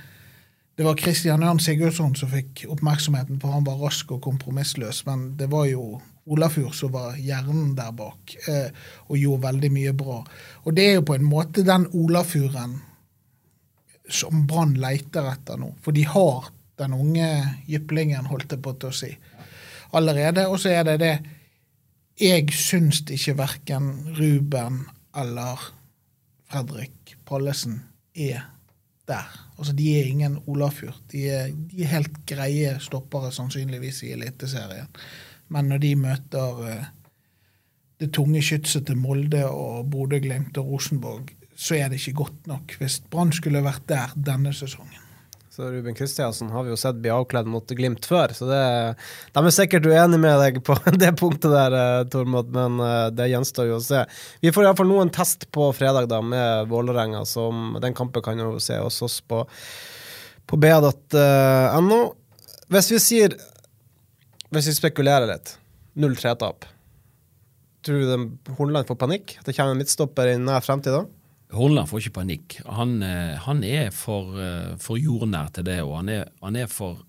det 0.78 0.86
var 0.86 0.98
Christian 1.02 1.41
Ørn 1.41 1.58
Sigurdsson 1.60 2.13
som 2.15 2.30
fikk 2.30 2.67
oppmerksomheten, 2.70 3.39
for 3.41 3.56
han 3.56 3.63
var 3.65 3.80
rask 3.82 4.12
og 4.13 4.20
kompromissløs. 4.22 5.00
Men 5.08 5.32
det 5.39 5.48
var 5.50 5.65
jo 5.72 5.98
Olafur 6.30 6.74
som 6.76 6.91
var 6.93 7.15
hjernen 7.17 7.72
der 7.74 7.96
bak, 7.98 8.36
eh, 8.52 8.67
og 9.08 9.17
gjorde 9.17 9.48
veldig 9.48 9.72
mye 9.74 9.93
bra. 9.98 10.20
Og 10.65 10.76
det 10.78 10.86
er 10.86 10.93
jo 11.00 11.08
på 11.08 11.15
en 11.15 11.26
måte 11.26 11.63
den 11.65 11.88
Olafuren 11.98 12.76
som 14.10 14.46
Brann 14.48 14.76
leiter 14.78 15.26
etter 15.32 15.58
nå. 15.58 15.72
For 15.82 15.98
de 15.98 16.04
har 16.06 16.52
den 16.78 16.93
unge 16.93 17.30
jyplingen, 17.65 18.30
holdt 18.30 18.54
jeg 18.54 18.62
på 18.62 18.76
til 18.78 18.91
å 18.91 18.98
si, 19.00 19.10
allerede. 19.98 20.46
Og 20.46 20.60
så 20.62 20.76
er 20.76 20.86
det 20.91 21.00
det 21.02 21.15
Jeg 22.17 22.50
syns 22.50 23.04
ikke 23.13 23.36
verken 23.38 24.15
Ruben 24.17 24.80
eller 25.13 25.77
Fredrik 26.47 27.17
Pallesen 27.27 27.81
er 28.15 28.45
der. 29.07 29.31
Altså, 29.57 29.73
De 29.73 29.88
er 29.99 30.05
ingen 30.05 30.39
Olafjord. 30.47 30.99
De 31.12 31.23
de 31.71 31.83
er 31.83 31.93
helt 31.95 32.25
greie 32.25 32.77
stoppere, 32.79 33.31
sannsynligvis, 33.31 34.03
i 34.03 34.12
Eliteserien. 34.12 34.88
Men 35.49 35.65
når 35.71 35.77
de 35.77 35.95
møter 35.95 36.60
uh, 36.60 36.86
det 37.99 38.12
tunge 38.13 38.41
skytset 38.41 38.86
til 38.86 38.97
Molde 38.97 39.45
og 39.49 39.89
Bodø-Glimt 39.91 40.57
og 40.57 40.65
Rosenborg, 40.65 41.31
så 41.55 41.75
er 41.75 41.89
det 41.89 42.01
ikke 42.01 42.23
godt 42.23 42.47
nok. 42.47 42.75
Hvis 42.77 42.99
Brann 43.10 43.31
skulle 43.33 43.63
vært 43.63 43.88
der 43.89 44.13
denne 44.15 44.53
sesongen. 44.53 45.07
Så 45.58 45.72
Ruben 45.72 45.96
Kristiansen 45.96 46.50
har 46.50 46.63
vi 46.63 46.70
jo 46.70 46.76
sett 46.78 47.00
bli 47.02 47.10
avkledd 47.10 47.48
mot 47.50 47.72
Glimt 47.74 48.06
før, 48.06 48.30
så 48.30 48.46
det, 48.46 48.58
de 49.34 49.41
er 49.41 49.56
sikkert 49.56 49.88
uenige 49.89 50.22
med 50.22 50.36
deg 50.38 50.60
på 50.62 50.76
det 51.02 51.10
punktet 51.17 51.50
der, 51.50 51.74
eh, 51.74 52.02
Tormod, 52.13 52.52
men 52.54 52.76
eh, 52.86 53.08
det 53.17 53.26
gjenstår 53.32 53.72
jo 53.72 53.80
å 53.80 53.82
se. 53.82 54.04
Vi 54.46 54.52
får 54.54 54.67
iallfall 54.67 54.93
en 55.02 55.10
test 55.15 55.48
på 55.50 55.72
fredag 55.74 56.12
da, 56.13 56.22
med 56.22 56.70
Vålerenga, 56.70 57.24
som 57.26 57.74
den 57.82 57.98
kampen 57.98 58.22
kan 58.22 58.38
jo 58.38 58.52
se 58.62 58.78
hos 58.78 59.02
oss 59.02 59.17
på, 59.26 59.41
på 60.46 60.62
ba.no. 60.62 62.02
Hvis 62.70 62.93
vi 62.93 63.02
sier 63.02 63.41
Hvis 64.54 64.70
vi 64.70 64.78
spekulerer 64.78 65.26
litt, 65.26 65.56
0-3-tap, 65.98 66.70
tror 67.82 68.06
du 68.06 68.54
Hornland 68.60 68.93
får 68.93 69.02
panikk? 69.02 69.39
At 69.41 69.50
det 69.50 69.58
kommer 69.58 69.74
en 69.74 69.82
midtstopper 69.82 70.36
i 70.36 70.38
nær 70.38 70.62
fremtid 70.62 70.93
da? 70.93 71.08
Horneland 71.55 71.88
får 71.88 72.03
ikke 72.03 72.17
panikk. 72.19 72.57
Han, 72.75 73.01
eh, 73.03 73.38
han 73.39 73.63
er 73.63 73.91
for, 73.95 74.36
eh, 74.39 74.75
for 74.83 74.99
jordnær 74.99 75.53
til 75.53 75.63
det, 75.63 75.79
og 75.81 75.97
han 76.01 76.10
er, 76.10 76.27
han 76.43 76.55
er 76.55 76.67
for 76.67 77.05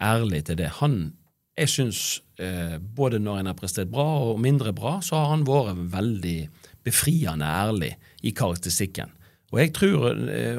ærlig 0.00 0.44
til 0.44 0.56
det. 0.60 0.68
Han, 0.82 1.14
jeg 1.56 1.68
syns 1.68 2.20
eh, 2.38 2.76
både 2.78 3.18
når 3.18 3.40
en 3.40 3.46
har 3.52 3.56
prestert 3.56 3.90
bra 3.90 4.04
og 4.28 4.40
mindre 4.40 4.74
bra, 4.76 5.00
så 5.00 5.16
har 5.16 5.32
han 5.32 5.46
vært 5.48 5.80
veldig 5.92 6.38
befriende 6.84 7.46
ærlig 7.46 7.94
i 8.22 8.32
karakteristikken. 8.36 9.12
Og 9.52 9.58
jeg 9.60 9.72
tror, 9.76 10.14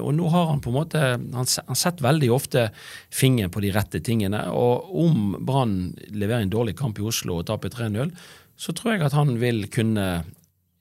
og 0.06 0.12
nå 0.14 0.28
har 0.30 0.52
han 0.52 0.60
på 0.62 0.70
en 0.70 0.76
måte 0.76 1.00
han 1.02 1.48
setter 1.50 2.06
veldig 2.06 2.28
ofte 2.30 2.68
fingeren 3.10 3.50
på 3.50 3.64
de 3.64 3.72
rette 3.74 3.98
tingene. 4.06 4.44
Og 4.54 4.92
om 5.02 5.34
Brann 5.42 5.96
leverer 6.14 6.46
en 6.46 6.54
dårlig 6.54 6.76
kamp 6.78 7.02
i 7.02 7.08
Oslo 7.10 7.40
og 7.40 7.48
taper 7.50 7.74
3-0, 7.74 8.14
så 8.54 8.76
tror 8.78 8.94
jeg 8.94 9.02
at 9.08 9.18
han 9.18 9.34
vil 9.42 9.66
kunne 9.74 10.06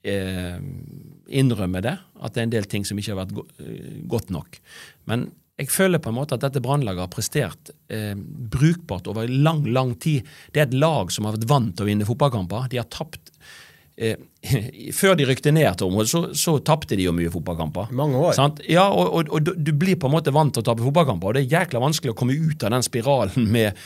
eh, 0.03 0.57
innrømme 1.33 1.81
det, 1.83 1.95
at 1.97 2.33
det 2.33 2.41
er 2.41 2.47
en 2.47 2.57
del 2.57 2.67
ting 2.69 2.85
som 2.87 2.99
ikke 2.99 3.15
har 3.15 3.23
vært 3.23 3.35
go 3.37 3.45
eh, 3.63 4.03
godt 4.09 4.33
nok. 4.33 4.59
Men 5.09 5.29
jeg 5.59 5.69
føler 5.69 6.01
på 6.01 6.09
en 6.09 6.17
måte 6.17 6.35
at 6.35 6.43
dette 6.43 6.61
brannlaget 6.65 7.05
har 7.05 7.13
prestert 7.13 7.73
eh, 7.93 8.15
brukbart 8.17 9.07
over 9.11 9.29
lang, 9.29 9.63
lang 9.69 9.93
tid. 10.01 10.27
Det 10.51 10.63
er 10.63 10.69
et 10.69 10.79
lag 10.81 11.13
som 11.13 11.27
har 11.27 11.37
vært 11.37 11.49
vant 11.49 11.75
til 11.77 11.85
å 11.85 11.89
vinne 11.91 12.07
fotballkamper. 12.09 12.71
De 12.71 12.81
har 12.81 12.89
tapt 12.93 13.29
eh, 13.97 14.17
Før 14.99 15.15
de 15.19 15.25
rykte 15.29 15.53
ned, 15.55 15.69
Tormod, 15.79 16.09
så, 16.11 16.25
så 16.35 16.57
tapte 16.65 16.97
de 16.99 17.05
jo 17.07 17.13
mye 17.15 17.31
fotballkamper. 17.31 17.93
Mange 17.95 18.19
år. 18.19 18.33
Sant? 18.37 18.59
Ja, 18.69 18.89
og, 18.91 19.13
og, 19.21 19.29
og 19.39 19.47
du- 19.55 19.71
blir 19.73 19.95
på 19.99 20.09
en 20.09 20.13
måte 20.17 20.31
vant 20.35 20.53
til 20.53 20.61
å 20.61 20.67
tape 20.67 20.83
fotballkamper, 20.85 21.31
og 21.31 21.37
det 21.37 21.45
er 21.47 21.53
jækla 21.61 21.79
vanskelig 21.81 22.11
å 22.13 22.17
komme 22.19 22.35
ut 22.37 22.63
av 22.67 22.73
den 22.75 22.83
spiralen 22.85 23.47
med, 23.51 23.79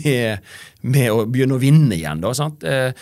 med, 0.00 0.46
med 0.94 1.10
å 1.12 1.24
begynne 1.30 1.58
å 1.58 1.60
vinne 1.62 1.98
igjen. 1.98 2.22
Da, 2.22 2.30
sant? 2.38 2.64
Eh, 2.64 2.94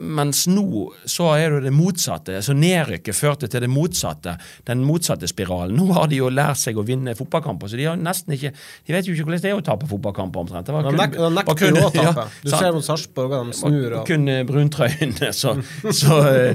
mens 0.00 0.44
nå 0.50 0.64
så 1.08 1.28
er 1.38 1.54
det 1.58 1.68
det 1.68 1.74
motsatte. 1.76 2.40
så 2.44 2.56
Nedrykket 2.56 3.16
førte 3.16 3.48
til 3.52 3.62
det 3.64 3.70
motsatte, 3.70 4.36
den 4.68 4.82
motsatte 4.88 5.28
spiralen. 5.30 5.76
Nå 5.78 5.86
har 5.96 6.08
de 6.10 6.18
jo 6.22 6.30
lært 6.32 6.58
seg 6.60 6.80
å 6.80 6.84
vinne 6.86 7.14
fotballkamper, 7.18 7.70
så 7.70 7.78
de 7.80 7.86
har 7.90 8.00
nesten 8.00 8.34
ikke 8.36 8.52
De 8.86 8.92
vet 8.96 9.06
jo 9.08 9.14
ikke 9.14 9.28
hvordan 9.28 9.42
det 9.44 9.50
er 9.52 9.58
å 9.60 9.64
tape 9.64 9.86
fotballkamper, 9.90 10.44
omtrent. 10.44 10.66
Det 10.66 10.74
var 10.74 10.88
kun- 10.88 10.98
de 10.98 11.30
nekter 11.38 11.70
jo 11.70 11.86
å 11.86 11.92
tape. 11.94 12.26
ja, 12.26 12.26
du 12.44 12.50
ser 12.52 12.72
mot 12.76 12.84
Sarpsborg, 12.86 13.36
de 13.52 13.56
snur 13.60 13.98
og 14.00 14.08
Kun 14.10 14.28
eh, 14.32 14.42
bruntrøyene 14.48 15.30
så, 15.34 15.54
så 16.02 16.18
eh, 16.32 16.53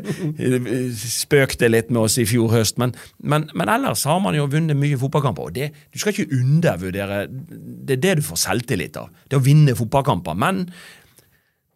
spøkte 1.00 1.70
litt 1.70 1.92
med 1.92 2.04
oss 2.06 2.18
i 2.22 2.28
fjor 2.30 2.54
høst. 2.54 2.80
Men, 2.82 2.94
men, 3.20 3.48
men 3.58 3.72
ellers 3.72 4.06
har 4.10 4.22
man 4.24 4.38
jo 4.38 4.48
vunnet 4.52 4.78
mye 4.80 5.00
fotballkamper. 5.00 5.50
Og 5.50 5.56
det, 5.56 5.70
du 5.94 6.02
skal 6.02 6.16
ikke 6.16 6.40
undervurdere 6.40 7.26
Det 7.30 7.98
er 7.98 8.04
det 8.04 8.18
du 8.20 8.26
får 8.26 8.44
selvtillit 8.46 9.00
av. 9.00 9.14
Det 9.30 9.40
å 9.40 9.46
vinne 9.46 9.78
fotballkamper. 9.78 10.38
Men 10.40 10.66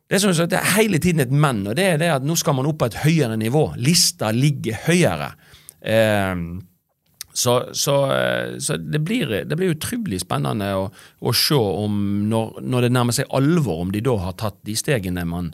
det 0.09 0.19
er, 0.19 0.25
sånn 0.25 0.51
det 0.51 0.59
er 0.59 0.75
hele 0.75 0.99
tiden 1.01 1.23
et 1.23 1.31
men, 1.33 1.63
og 1.69 1.77
det 1.79 1.87
er 1.93 1.97
det 2.01 2.11
at 2.19 2.25
nå 2.27 2.35
skal 2.37 2.57
man 2.57 2.67
opp 2.69 2.81
på 2.83 2.91
et 2.91 3.01
høyere 3.05 3.39
nivå. 3.39 3.71
Lista 3.81 4.29
ligger 4.35 4.83
høyere. 4.85 5.33
Eh, 5.81 6.43
så, 7.33 7.53
så, 7.73 7.95
eh, 8.13 8.57
så 8.59 8.77
det, 8.77 8.99
blir, 8.99 9.31
blir 9.49 9.73
utrolig 9.73 10.19
spennende 10.21 10.69
å, 10.77 10.83
å 10.93 11.33
se 11.33 11.57
om 11.57 11.95
når, 12.29 12.59
når 12.61 12.85
det 12.85 12.91
nærmer 12.93 13.17
seg 13.17 13.31
alvor, 13.33 13.81
om 13.81 13.93
de 13.93 14.03
da 14.05 14.13
har 14.21 14.37
tatt 14.37 14.59
de 14.67 14.75
stegene 14.77 15.25
man, 15.25 15.49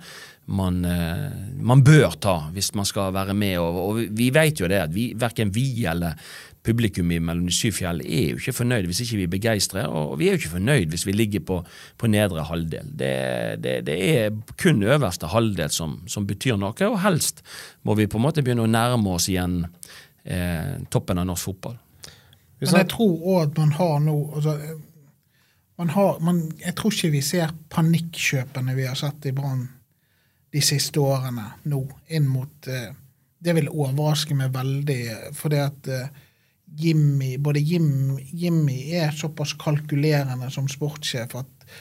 man, 0.50 0.84
eh, 0.86 1.30
man 1.62 1.84
bør 1.86 2.16
ta 2.22 2.36
hvis 2.54 2.74
man 2.78 2.88
skal 2.88 3.14
være 3.14 3.36
med. 3.38 3.58
Og, 3.62 3.80
og 3.86 4.00
vi 4.18 4.30
vet 4.34 4.62
jo 4.62 4.70
det 4.70 4.82
at 4.84 4.94
vi, 4.96 5.12
verken 5.18 5.54
vi 5.56 5.86
eller 5.90 6.18
publikum 6.66 7.12
i 7.12 7.20
Mellom 7.24 7.48
de 7.48 7.56
syv 7.56 7.78
fjell 7.78 8.02
er 8.04 8.34
jo 8.34 8.40
ikke 8.40 8.56
fornøyd 8.58 8.90
hvis 8.90 9.02
ikke 9.06 9.20
vi 9.22 9.28
er 9.28 9.32
begeistret, 9.32 9.88
og 9.88 10.18
vi 10.20 10.28
er 10.28 10.36
jo 10.36 10.42
ikke 10.42 10.56
fornøyd 10.58 10.92
hvis 10.92 11.06
vi 11.08 11.16
ligger 11.16 11.46
på, 11.48 11.60
på 11.98 12.10
nedre 12.12 12.44
halvdel. 12.50 12.90
Det, 13.00 13.14
det, 13.64 13.76
det, 13.88 13.98
er 14.10 14.36
kun 14.60 14.84
øverste 14.84 15.32
halvdel 15.32 15.72
som, 15.74 16.00
som, 16.08 16.28
betyr 16.28 16.60
noe, 16.60 16.76
og 16.90 17.00
helst 17.06 17.44
må 17.88 17.96
vi 18.00 18.10
på 18.12 18.20
en 18.20 18.28
måte 18.28 18.44
begynne 18.44 18.68
å 18.68 18.72
nærme 18.72 19.16
oss 19.16 19.30
igjen 19.32 19.62
eh, 20.26 20.76
toppen 20.92 21.22
av 21.22 21.30
norsk 21.32 21.52
fotball. 21.52 21.80
Men 22.60 22.76
jeg 22.82 22.92
tror 22.92 23.28
òg 23.32 23.42
at 23.46 23.60
man 23.62 23.76
har 23.78 24.00
nå 24.04 24.16
altså, 24.36 24.56
man 25.80 25.92
har, 25.96 26.18
man, 26.20 26.40
Jeg 26.60 26.74
tror 26.76 26.92
ikke 26.92 27.14
vi 27.14 27.22
ser 27.24 27.54
panikkjøpene 27.72 28.74
vi 28.76 28.88
har 28.90 28.98
sett 29.00 29.30
i 29.30 29.32
Brann 29.32 29.62
de 30.54 30.62
siste 30.66 31.02
årene 31.02 31.46
nå, 31.70 31.84
inn 32.10 32.28
mot 32.30 32.68
eh, 32.68 32.90
Det 33.40 33.54
vil 33.56 33.70
overraske 33.70 34.36
meg 34.36 34.52
veldig, 34.52 35.04
fordi 35.38 35.60
at 35.64 35.88
eh, 35.88 36.10
Jimmy, 36.80 37.38
både 37.42 37.62
Jim, 37.66 38.18
Jimmy 38.34 38.92
er 38.94 39.16
såpass 39.16 39.56
kalkulerende 39.58 40.52
som 40.54 40.68
sportssjef 40.70 41.34
at 41.40 41.72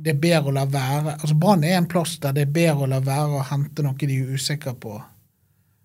det 0.00 0.14
er 0.14 0.20
bedre 0.20 0.52
å 0.52 0.54
la 0.54 0.66
være 0.70 1.16
altså 1.18 1.36
Brann 1.36 1.64
er 1.66 1.76
en 1.76 1.88
plass 1.90 2.14
der 2.22 2.36
det 2.36 2.46
er 2.46 2.52
bedre 2.54 2.86
å 2.86 2.90
la 2.92 3.00
være 3.04 3.40
å 3.40 3.46
hente 3.50 3.84
noe 3.84 3.98
de 3.98 4.20
er 4.20 4.36
usikre 4.36 4.72
på. 4.80 4.94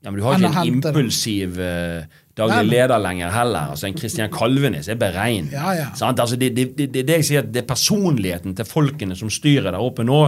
Ja, 0.06 0.12
Men 0.12 0.20
du 0.20 0.26
har 0.28 0.38
ikke 0.38 0.62
en 0.62 0.70
impulsiv 0.70 1.58
uh, 1.58 2.06
daglig 2.36 2.67
leder 2.67 3.00
lenger 3.00 3.32
heller. 3.32 3.71
altså 3.74 3.88
En 3.88 3.98
Kristian 3.98 4.32
Kalvenes 4.34 4.89
er 4.91 5.00
beregnet. 5.00 5.54
Ja, 5.56 5.74
ja. 5.78 5.88
Altså, 6.12 6.36
det, 6.36 6.52
det, 6.56 6.67
det, 6.78 6.89
det, 6.93 7.19
jeg 7.21 7.28
sier 7.30 7.48
det 7.48 7.63
er 7.63 7.67
personligheten 7.69 8.56
til 8.58 8.67
folkene 8.67 9.15
som 9.15 9.32
styrer 9.32 9.71
der 9.71 9.82
oppe 9.82 10.04
nå, 10.08 10.21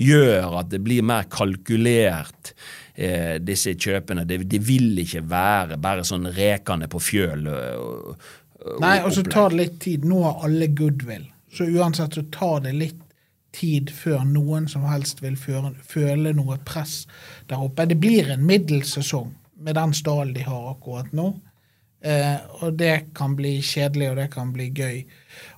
gjør 0.00 0.58
at 0.62 0.72
det 0.72 0.82
blir 0.82 1.06
mer 1.06 1.28
kalkulert 1.30 2.54
eh, 2.94 3.38
disse 3.42 3.76
kjøpene. 3.78 4.26
Det, 4.28 4.42
de 4.50 4.62
vil 4.62 4.98
ikke 5.04 5.22
være 5.30 5.78
bare 5.82 6.06
sånn 6.06 6.26
rekende 6.34 6.90
på 6.90 7.02
fjøl. 7.02 7.46
Og, 7.46 8.26
og, 8.62 8.82
Nei, 8.82 8.98
og 9.06 9.14
så 9.14 9.24
tar 9.26 9.54
det 9.54 9.62
litt 9.62 9.78
tid. 9.86 10.08
Nå 10.08 10.24
har 10.26 10.42
alle 10.48 10.70
goodwill. 10.74 11.28
Så 11.52 11.68
uansett 11.68 12.18
så 12.18 12.26
tar 12.32 12.62
det 12.66 12.74
litt 12.78 13.00
tid 13.52 13.90
før 13.92 14.24
noen 14.24 14.66
som 14.70 14.86
helst 14.88 15.20
vil 15.22 15.36
føre, 15.36 15.74
føle 15.84 16.32
noe 16.36 16.56
press 16.64 17.02
der 17.50 17.60
oppe. 17.60 17.86
Det 17.86 18.00
blir 18.00 18.32
en 18.32 18.46
middelsesong 18.48 19.34
med 19.62 19.76
den 19.78 19.92
stallen 19.94 20.34
de 20.34 20.46
har 20.46 20.70
akkurat 20.72 21.12
nå. 21.14 21.34
Eh, 22.02 22.38
og 22.64 22.74
det 22.74 23.14
kan 23.14 23.36
bli 23.38 23.60
kjedelig, 23.62 24.08
og 24.10 24.16
det 24.18 24.28
kan 24.32 24.50
bli 24.54 24.68
gøy. 24.74 25.04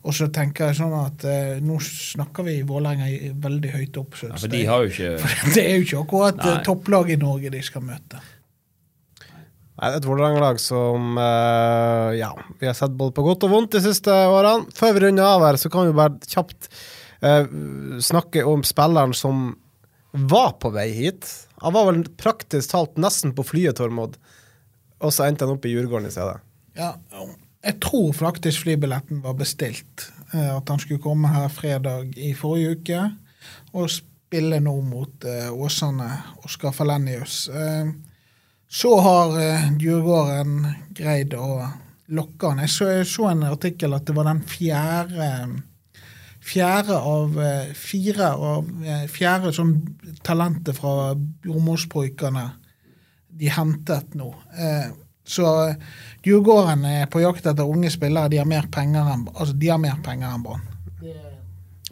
Og 0.05 0.13
så 0.17 0.29
tenker 0.33 0.69
jeg 0.69 0.79
sånn 0.83 0.93
at 0.99 1.25
eh, 1.29 1.57
nå 1.65 1.79
snakker 1.81 2.45
vi 2.45 2.59
Vålerenga 2.69 3.09
veldig 3.41 3.73
høyt 3.73 3.99
opp. 4.03 4.19
Ja, 4.21 4.37
for 4.37 4.53
de 4.53 4.61
har 4.69 4.85
jo 4.85 4.93
ikke... 4.93 5.13
For 5.25 5.57
det 5.57 5.65
er 5.65 5.79
jo 5.79 5.87
ikke 5.87 6.03
akkurat 6.05 6.45
eh, 6.45 6.63
topplag 6.67 7.15
i 7.15 7.19
Norge 7.21 7.53
de 7.55 7.63
skal 7.65 7.87
møte. 7.87 8.21
Nei, 9.75 9.89
det 9.89 9.97
er 9.97 10.03
et 10.03 10.07
Vålerenga-lag 10.07 10.61
som 10.63 11.17
eh, 11.19 12.11
Ja, 12.21 12.31
vi 12.61 12.69
har 12.69 12.77
sett 12.79 12.95
både 12.95 13.17
på 13.17 13.25
godt 13.27 13.49
og 13.49 13.55
vondt 13.57 13.79
de 13.79 13.83
siste 13.87 14.13
årene. 14.13 14.69
Før 14.77 14.95
vi 14.95 15.07
runder 15.07 15.27
av 15.31 15.49
her, 15.49 15.59
så 15.61 15.73
kan 15.73 15.89
vi 15.89 15.97
bare 15.97 16.21
kjapt 16.31 16.69
uh, 17.25 17.49
snakke 18.05 18.45
om 18.47 18.63
spilleren 18.67 19.17
som 19.17 19.49
var 20.15 20.55
på 20.63 20.71
vei 20.77 20.91
hit. 20.95 21.27
Han 21.65 21.75
var 21.75 21.89
vel 21.89 22.05
praktisk 22.21 22.71
talt 22.71 23.01
nesten 23.03 23.33
på 23.35 23.43
flyet, 23.49 23.81
Tormod. 23.81 24.15
Og 25.05 25.13
så 25.13 25.29
endte 25.29 25.45
han 25.45 25.57
opp 25.57 25.67
i 25.69 25.75
Djurgården 25.75 26.09
i 26.09 26.15
stedet. 26.15 26.41
Ja, 26.79 26.95
jeg 27.65 27.79
tror 27.85 28.13
faktisk 28.17 28.65
flybilletten 28.65 29.23
var 29.25 29.37
bestilt. 29.39 30.09
Eh, 30.33 30.57
at 30.57 30.69
han 30.69 30.81
skulle 30.81 31.03
komme 31.03 31.31
her 31.33 31.49
fredag 31.53 32.17
i 32.17 32.33
forrige 32.37 32.79
uke 32.79 33.05
og 33.77 33.91
spille 33.93 34.59
nå 34.63 34.73
mot 34.83 35.27
uh, 35.29 35.53
Åsane, 35.53 36.09
Oskar 36.45 36.73
Falenius. 36.75 37.45
Uh, 37.53 37.93
så 38.69 38.97
har 39.05 39.37
Djurgården 39.79 40.65
greid 40.97 41.37
å 41.39 41.69
lokke 42.17 42.51
han. 42.51 42.65
Jeg 42.65 42.73
så, 42.73 42.89
jeg 42.91 43.07
så, 43.07 43.29
en 43.31 43.45
artikkel 43.47 43.95
at 43.95 44.09
det 44.09 44.17
var 44.17 44.29
den 44.31 44.43
fjerde 44.49 45.31
Fjerde 46.45 46.99
av 47.01 47.39
fire 47.73 48.27
av 48.37 48.67
fjerde 49.09 49.49
sånn 49.57 49.71
talentet 50.27 50.77
fra 50.77 51.15
Jordmorsbrukerne 51.47 52.43
de 53.39 53.51
hentet 53.51 54.15
nå. 54.19 54.31
Eh, 54.59 54.93
så 55.25 55.49
Djurgården 56.25 56.85
er 56.85 57.07
på 57.13 57.23
jakt 57.23 57.47
etter 57.47 57.69
unge 57.69 57.91
spillere. 57.93 58.29
De 58.33 58.41
har 58.41 58.49
mer 58.49 58.69
penger 58.73 59.09
enn 59.15 59.27
altså 59.33 59.57
de 59.57 59.71
har 59.73 59.81
mer 59.81 60.01
penger 60.05 60.31
enn 60.31 60.45
Brann. 60.45 60.71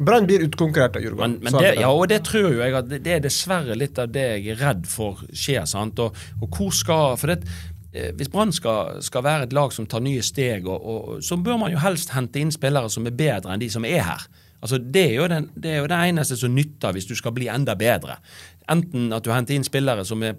Brann 0.03 0.27
blir 0.27 0.45
utkonkurrert 0.47 0.97
av 0.97 1.05
Djurgården. 1.05 1.39
Men, 1.43 1.53
men 1.53 1.63
det, 1.63 1.75
ja, 1.81 1.91
og 1.93 2.09
det 2.09 2.23
tror 2.29 2.55
jeg 2.57 2.77
at 2.77 2.89
det 2.93 3.17
er 3.17 3.21
dessverre 3.25 3.77
litt 3.79 4.01
av 4.01 4.13
det 4.13 4.25
jeg 4.37 4.55
er 4.55 4.63
redd 4.63 4.87
for 4.89 5.21
skjer. 5.29 5.67
sant? 5.69 6.01
Og, 6.01 6.17
og 6.41 6.57
hvor 6.57 6.73
skal, 6.77 7.19
for 7.21 7.33
det, 7.33 7.57
eh, 7.93 8.13
Hvis 8.17 8.33
Brann 8.33 8.53
skal, 8.53 9.03
skal, 9.05 9.25
være 9.25 9.49
et 9.49 9.57
lag 9.57 9.73
som 9.73 9.87
tar 9.87 10.05
nye 10.05 10.23
steg, 10.25 10.67
og, 10.67 10.81
og, 10.81 11.19
så 11.25 11.37
bør 11.37 11.61
man 11.65 11.75
jo 11.75 11.83
helst 11.83 12.15
hente 12.17 12.41
inn 12.41 12.53
spillere 12.53 12.91
som 12.93 13.07
er 13.07 13.17
bedre 13.17 13.53
enn 13.53 13.63
de 13.63 13.71
som 13.73 13.85
er 13.89 14.01
her. 14.09 14.25
Altså, 14.63 14.79
det, 14.79 15.09
er 15.17 15.29
den, 15.29 15.51
det, 15.55 15.75
er 15.75 15.83
jo 15.83 15.91
det 15.91 16.01
eneste 16.09 16.39
som 16.39 16.55
nytter 16.55 16.95
hvis 16.95 17.09
du 17.11 17.15
skal 17.19 17.35
bli 17.37 17.51
enda 17.53 17.75
bedre. 17.79 18.17
Enten 18.71 19.13
at 19.13 19.25
du 19.27 19.33
henter 19.35 19.57
inn 19.57 19.67
spillere 19.67 20.07
som 20.09 20.23
er 20.23 20.39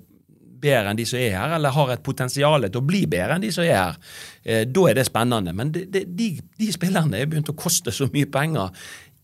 bedre 0.64 0.92
enn 0.92 1.00
de 1.00 1.06
som 1.10 1.20
er 1.20 1.38
her, 1.38 1.56
eller 1.58 1.76
har 1.76 1.94
et 1.94 2.06
potensial 2.06 2.68
til 2.70 2.82
å 2.82 2.88
bli 2.88 3.04
bedre 3.12 3.38
enn 3.38 3.46
de 3.46 3.52
som 3.54 3.68
er 3.68 3.78
her, 3.78 4.02
eh, 4.44 4.66
da 4.66 4.90
er 4.90 5.00
det 5.00 5.08
spennende. 5.10 5.56
Men 5.56 5.74
det, 5.76 5.88
det, 5.94 6.06
de, 6.18 6.34
de, 6.60 6.72
spillerne 6.74 7.20
er 7.20 7.30
begynt 7.30 7.52
å 7.52 7.58
koste 7.60 7.94
så 7.94 8.10
mye 8.14 8.30
penger 8.32 8.72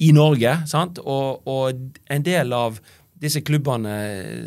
i 0.06 0.14
Norge, 0.16 0.62
sant? 0.70 1.02
Og, 1.04 1.48
og 1.50 2.00
en 2.12 2.26
del 2.26 2.56
av 2.56 2.80
disse 3.20 3.42
klubbene 3.44 3.94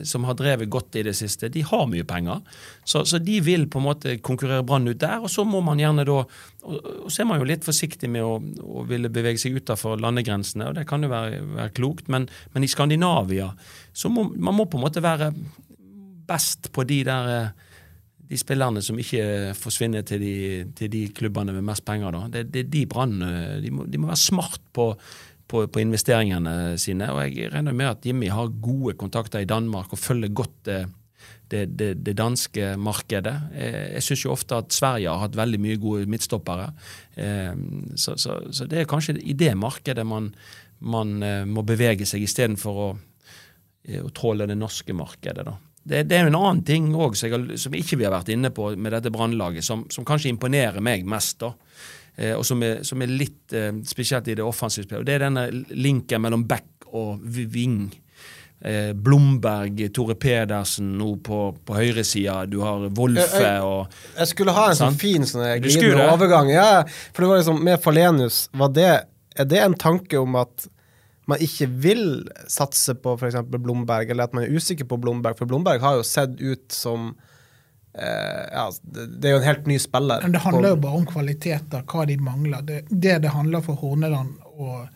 som 0.09 0.25
har 0.25 0.37
drevet 0.39 0.71
godt 0.73 0.97
i 0.97 1.05
det 1.05 1.13
siste, 1.17 1.51
de 1.53 1.61
har 1.67 1.85
mye 1.91 2.07
penger. 2.09 2.41
Så, 2.89 3.05
så 3.09 3.21
de 3.21 3.37
vil 3.45 3.67
på 3.71 3.83
en 3.83 3.87
måte 3.91 4.15
konkurrere 4.25 4.65
Brann 4.65 4.89
ut 4.89 5.01
der. 5.01 5.21
Og 5.21 5.29
så 5.33 5.45
må 5.45 5.61
man 5.65 5.81
gjerne 5.83 6.07
da 6.09 6.23
og, 6.23 6.79
og 7.05 7.11
så 7.11 7.23
er 7.23 7.29
man 7.29 7.43
jo 7.43 7.49
litt 7.51 7.67
forsiktig 7.67 8.09
med 8.13 8.25
å, 8.25 8.37
å 8.39 8.85
ville 8.89 9.11
bevege 9.13 9.41
seg 9.43 9.59
utenfor 9.59 10.01
landegrensene, 10.01 10.71
og 10.71 10.79
det 10.79 10.87
kan 10.89 11.03
jo 11.03 11.11
være, 11.11 11.41
være 11.57 11.75
klokt, 11.75 12.07
men, 12.13 12.29
men, 12.55 12.63
i 12.63 12.71
Skandinavia 12.71 13.49
så 13.93 14.11
må 14.13 14.29
man 14.31 14.55
må 14.55 14.69
på 14.71 14.79
en 14.79 14.85
måte 14.87 15.03
være 15.03 15.33
best 16.29 16.71
på 16.73 16.85
de 16.89 17.03
der 17.09 17.31
eh, 17.33 17.69
de 18.33 18.39
spillerne 18.41 18.81
som 18.85 18.99
ikke 19.01 19.53
forsvinner 19.59 20.07
til 20.09 20.23
de, 20.23 20.37
til 20.77 20.91
de 20.93 21.03
klubbene 21.13 21.53
med 21.57 21.67
mest 21.69 21.85
penger. 21.85 22.15
da. 22.15 22.23
Det, 22.33 22.47
det 22.55 22.65
de 22.73 22.87
Brann 22.89 23.21
de, 23.21 23.61
de, 23.61 23.71
de, 23.93 24.01
må 24.01 24.09
være 24.09 24.21
smart 24.21 24.63
på, 24.73 24.89
på, 25.49 25.67
på, 25.67 25.83
investeringene 25.83 26.79
sine. 26.81 27.11
og 27.13 27.27
Jeg 27.27 27.53
regner 27.53 27.77
med 27.77 27.91
at 27.91 28.09
Jimmy 28.09 28.31
har 28.33 28.55
gode 28.63 28.97
kontakter 28.97 29.43
i 29.43 29.49
Danmark 29.49 29.93
og 29.93 30.01
følger 30.01 30.33
godt 30.33 30.71
det, 31.53 31.67
det, 31.77 31.91
det 32.07 32.17
danske 32.17 32.73
markedet. 32.81 33.35
Jeg, 33.53 34.03
syns 34.07 34.25
jo 34.25 34.33
ofte 34.33 34.57
at 34.63 34.73
Sverige 34.73 35.13
har 35.13 35.27
hatt 35.27 35.37
veldig 35.37 35.61
mye 35.61 35.81
gode 35.83 36.09
midtstoppere. 36.09 36.71
Eh, 37.21 37.53
så, 38.01 38.17
så, 38.17 38.39
så 38.49 38.69
det 38.71 38.81
er 38.81 38.89
kanskje 38.89 39.19
i 39.21 39.37
det 39.37 39.53
markedet 39.61 40.07
man, 40.09 40.31
man 40.81 41.19
må 41.53 41.67
bevege 41.69 42.09
seg 42.09 42.25
istedenfor 42.25 42.81
å, 42.87 42.89
å 44.01 44.15
tråle 44.17 44.49
det 44.49 44.57
norske 44.57 44.97
markedet. 44.97 45.45
da. 45.51 45.59
Det, 45.83 46.05
det, 46.07 46.16
er 46.16 46.29
en 46.29 46.38
annen 46.38 46.62
ting 46.66 46.92
òg 46.95 47.16
som, 47.18 47.49
som, 47.59 47.75
ikke 47.75 47.99
vi 47.99 48.07
har 48.07 48.14
vært 48.14 48.31
inne 48.35 48.53
på 48.55 48.71
med 48.79 48.95
dette 48.95 49.11
brannlaget, 49.14 49.66
som, 49.66 49.83
som, 49.90 50.07
kanskje 50.07 50.31
imponerer 50.31 50.83
meg 50.85 51.07
mest. 51.09 51.40
da, 51.42 51.53
eh, 52.16 52.37
Og 52.37 52.47
som 52.47 52.62
er, 52.62 52.85
som 52.87 53.03
er 53.03 53.11
litt 53.11 53.55
eh, 53.57 53.73
spesielt 53.87 54.31
i 54.31 54.37
det 54.38 54.47
offensive 54.47 54.87
spillet. 54.87 55.09
Det 55.09 55.16
er 55.16 55.27
denne 55.27 55.49
linken 55.75 56.23
mellom 56.23 56.47
back 56.47 56.87
og 56.92 57.25
wing. 57.25 57.90
Eh, 58.62 58.92
Blomberg, 58.95 59.81
Tore 59.95 60.14
Pedersen 60.14 60.92
nå 60.99 61.16
på, 61.27 61.40
på 61.66 61.75
høyresida. 61.75 62.45
Du 62.47 62.61
har 62.62 62.85
Wolfe 62.95 63.49
og 63.66 63.97
Jeg 64.21 64.31
skulle 64.31 64.55
ha 64.55 64.68
en 64.71 64.79
sånn 64.79 64.99
fin 65.01 65.27
sånn 65.27 65.49
glidende 65.64 66.07
overgang. 66.12 66.53
Ja, 66.53 66.85
for 67.11 67.25
det 67.25 67.33
var 67.33 67.42
liksom 67.42 67.59
med 67.66 67.83
Falenius, 67.83 68.45
var 68.55 68.71
det, 68.77 68.92
er 69.35 69.51
det 69.51 69.64
en 69.64 69.75
tanke 69.75 70.21
om 70.23 70.38
at 70.38 70.68
man 71.33 71.42
ikke 71.42 71.68
vil 71.83 72.07
satse 72.51 72.95
på 73.01 73.16
f.eks. 73.18 73.38
Blomberg, 73.51 74.11
eller 74.12 74.29
at 74.29 74.37
man 74.37 74.47
er 74.47 74.57
usikker 74.57 74.88
på 74.88 74.99
Blomberg, 75.03 75.38
for 75.38 75.51
Blomberg 75.51 75.83
har 75.83 75.99
jo 75.99 76.07
sett 76.07 76.38
ut 76.40 76.73
som 76.73 77.12
eh, 77.95 78.45
ja, 78.53 78.66
Det 78.83 79.29
er 79.31 79.37
jo 79.37 79.40
en 79.42 79.49
helt 79.49 79.71
ny 79.71 79.79
spiller. 79.83 80.23
Men 80.25 80.37
Det 80.37 80.45
handler 80.45 80.75
jo 80.75 80.83
bare 80.85 81.01
om 81.01 81.09
kvaliteter, 81.09 81.87
hva 81.88 82.07
de 82.09 82.18
mangler. 82.21 82.66
Det 82.68 82.85
det, 82.90 83.18
det 83.25 83.35
handler 83.35 83.64
for 83.64 83.81
Horneland 83.81 84.37
og 84.53 84.88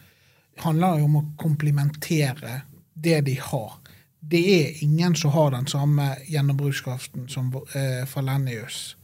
handler 0.65 1.01
jo 1.01 1.09
om 1.11 1.19
å 1.21 1.27
komplementere 1.41 2.63
det 2.95 3.21
de 3.27 3.37
har. 3.41 3.79
Det 4.21 4.41
er 4.41 4.85
ingen 4.85 5.15
som 5.17 5.31
har 5.31 5.53
den 5.55 5.67
samme 5.71 6.15
gjennombrukskraften 6.27 7.29
som 7.31 7.53
eh, 7.77 8.05
Falenius 8.09 8.97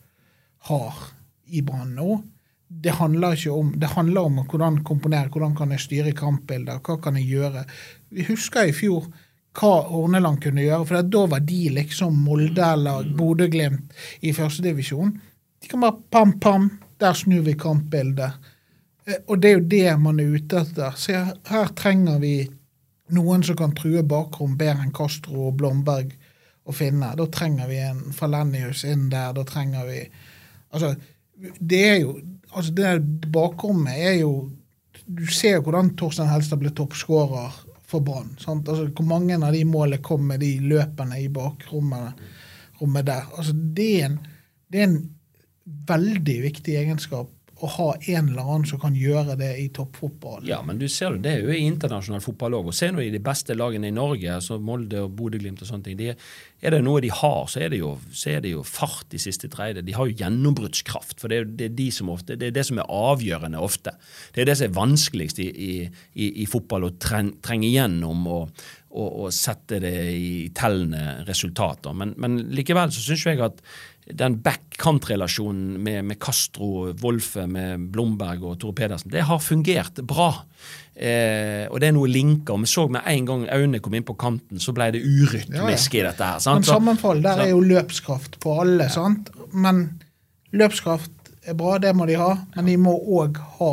har 0.69 0.95
i 1.47 1.63
Brann 1.63 1.95
nå 1.99 2.23
det 2.83 2.95
handler 2.99 3.37
ikke 3.37 3.53
om 3.55 3.75
det 3.79 3.91
handler 3.93 4.29
om 4.29 4.39
hvordan 4.43 4.81
komponere, 4.87 5.31
hvordan 5.33 5.57
kan 5.57 5.75
jeg 5.75 5.85
styre 5.85 6.15
kampbilder, 6.17 6.81
hva 6.83 6.97
kan 7.03 7.19
jeg 7.19 7.29
gjøre. 7.31 7.67
Vi 8.11 8.27
husker 8.29 8.69
i 8.69 8.75
fjor 8.77 9.07
hva 9.59 9.73
Horneland 9.91 10.41
kunne 10.43 10.65
gjøre, 10.65 10.87
for 10.89 11.11
da 11.13 11.27
var 11.35 11.45
de 11.45 11.61
liksom 11.77 12.17
Molde 12.25 12.65
eller 12.65 13.11
Bodø-Glimt 13.19 13.93
i 14.25 14.33
førstedivisjon. 14.33 15.13
De 15.63 15.69
kan 15.69 15.85
bare 15.85 16.01
pam, 16.11 16.39
pam, 16.41 16.71
der 17.01 17.15
snur 17.19 17.45
vi 17.47 17.55
kampbildet. 17.59 18.51
Eh, 19.07 19.21
og 19.29 19.43
det 19.43 19.51
er 19.51 19.59
jo 19.59 19.69
det 19.75 19.95
man 20.01 20.21
er 20.23 20.35
ute 20.39 20.65
etter. 20.65 20.97
Så 20.97 21.15
her, 21.15 21.33
her 21.51 21.73
trenger 21.79 22.19
vi 22.23 22.37
noen 23.13 23.45
som 23.45 23.59
kan 23.59 23.75
true 23.77 24.03
bakrom 24.09 24.57
bedre 24.59 24.87
enn 24.87 24.95
Castro 24.97 25.51
og 25.51 25.59
Blomberg 25.61 26.15
å 26.65 26.75
finne. 26.75 27.13
Da 27.19 27.27
trenger 27.29 27.69
vi 27.71 27.81
en 27.85 28.05
Falenius 28.17 28.87
inn 28.89 29.09
der. 29.13 29.35
Da 29.37 29.47
trenger 29.49 29.89
vi 29.91 30.05
Altså, 30.73 30.95
det 31.61 31.81
er 31.85 31.99
jo 32.01 32.15
altså 32.53 32.73
Det 32.77 33.31
bakrommet 33.33 33.99
er 33.99 34.17
jo 34.21 34.33
Du 35.07 35.27
ser 35.27 35.57
jo 35.57 35.65
hvordan 35.67 35.95
Torstein 35.99 36.31
Helstad 36.31 36.61
ble 36.61 36.71
toppskårer 36.77 37.57
for 37.93 38.01
Brann. 38.01 38.31
Altså, 38.39 38.87
hvor 38.89 39.05
mange 39.05 39.37
av 39.37 39.53
de 39.53 39.65
målene 39.69 40.01
kom 40.05 40.23
med 40.31 40.41
de 40.41 40.55
løpene 40.65 41.19
i 41.21 41.29
bakrommet 41.29 42.15
der. 42.81 43.27
Altså, 43.37 43.53
det, 43.53 43.89
er 44.01 44.07
en, 44.07 44.19
det 44.73 44.81
er 44.81 44.87
en 44.89 45.01
veldig 45.91 46.39
viktig 46.47 46.79
egenskap 46.81 47.29
å 47.63 47.69
ha 47.77 47.89
en 47.95 48.31
eller 48.33 48.43
annen 48.43 48.65
som 48.67 48.81
kan 48.83 48.95
gjøre 48.99 49.37
det 49.39 49.51
i 49.63 49.69
toppfotball. 49.75 50.43
Ja, 50.49 50.59
men 50.67 50.81
du 50.81 50.89
ser 50.91 51.15
det, 51.23 51.37
er 51.37 51.45
jo 51.47 51.55
i 51.55 51.63
internasjonal 51.69 52.23
fotball 52.25 52.57
òg. 52.59 52.73
Se 52.75 52.91
nå 52.91 53.05
i 53.05 53.13
de 53.15 53.21
beste 53.23 53.55
lagene 53.55 53.93
i 53.93 53.95
Norge, 53.95 54.27
altså 54.35 54.59
Molde 54.59 55.05
og 55.05 55.15
Bodø-Glimt 55.19 55.63
og 55.63 55.71
sånne 55.71 55.87
ting. 55.87 56.01
De, 56.01 56.11
er 56.63 56.75
det 56.75 56.83
noe 56.83 57.03
de 57.05 57.13
har, 57.15 57.47
så 57.51 57.63
er 57.63 57.73
det 57.73 57.79
jo, 57.79 57.95
er 58.31 58.43
det 58.43 58.55
jo 58.55 58.65
fart 58.67 59.15
i 59.15 59.23
siste 59.23 59.51
tredje. 59.53 59.85
De 59.87 59.95
har 59.95 60.11
jo 60.11 60.19
gjennombruddskraft. 60.19 61.17
For 61.23 61.31
det 61.31 61.39
er, 61.39 61.49
det 61.61 61.71
er, 61.71 61.79
de 61.79 61.89
som 61.95 62.11
ofte, 62.13 62.39
det 62.39 62.51
er 62.51 62.59
det 62.59 62.67
som 62.69 62.83
er 62.83 62.91
avgjørende 62.91 63.63
ofte. 63.63 63.95
Det 64.35 64.43
er 64.43 64.51
det 64.51 64.59
som 64.59 64.69
er 64.69 64.77
vanskeligst 64.81 65.43
i, 65.43 65.51
i, 65.53 66.29
i 66.43 66.49
fotball, 66.51 66.89
å 66.91 66.95
trenge 66.99 67.69
igjennom 67.69 68.27
og, 68.27 68.65
og, 68.93 69.09
og, 69.09 69.29
sette 69.35 69.79
det 69.83 69.95
i 70.15 70.35
tellende 70.57 71.23
resultater. 71.29 71.95
Men, 71.97 72.15
men 72.21 72.39
likevel 72.55 72.93
så 72.95 73.07
syns 73.07 73.27
jeg 73.27 73.43
at 73.43 73.63
den 74.07 74.41
back-kant-relasjonen 74.43 75.77
med, 75.83 76.05
med, 76.05 76.19
Castro, 76.21 76.91
Wolfe, 77.03 77.47
med 77.47 77.87
Blomberg 77.95 78.43
og 78.45 78.59
Tore 78.61 78.75
Pedersen, 78.75 79.13
det 79.13 79.23
har 79.29 79.39
fungert 79.39 80.01
bra. 80.09 80.33
Eh, 80.95 81.69
og 81.71 81.79
det 81.81 81.89
er 81.89 81.95
noe 81.95 82.11
linker. 82.11 82.59
Vi 82.65 82.71
så 82.71 82.89
med 82.93 83.07
en 83.09 83.29
gang 83.29 83.45
Aune 83.55 83.81
kom 83.83 83.95
inn 83.97 84.07
på 84.07 84.17
kanten, 84.19 84.61
så 84.63 84.75
ble 84.77 84.91
det 84.97 85.05
urytmisk 85.07 85.95
ja, 85.95 85.99
ja. 85.99 86.03
i 86.03 86.07
dette. 86.11 86.31
her. 86.33 86.43
Sant? 86.43 86.67
Men 86.67 86.71
sammenfall, 86.71 87.23
der 87.25 87.45
er 87.47 87.53
jo 87.53 87.63
løpskraft 87.65 88.41
på 88.43 88.57
alle, 88.65 88.89
ja. 88.91 88.95
sant? 88.97 89.31
Men 89.55 89.85
løpskraft 90.51 91.33
er 91.47 91.59
bra, 91.59 91.79
det 91.83 91.95
må 91.97 92.09
de 92.11 92.19
ha. 92.21 92.35
Men 92.57 92.73
de 92.73 92.79
må 92.83 92.97
òg 93.21 93.39
ha 93.61 93.73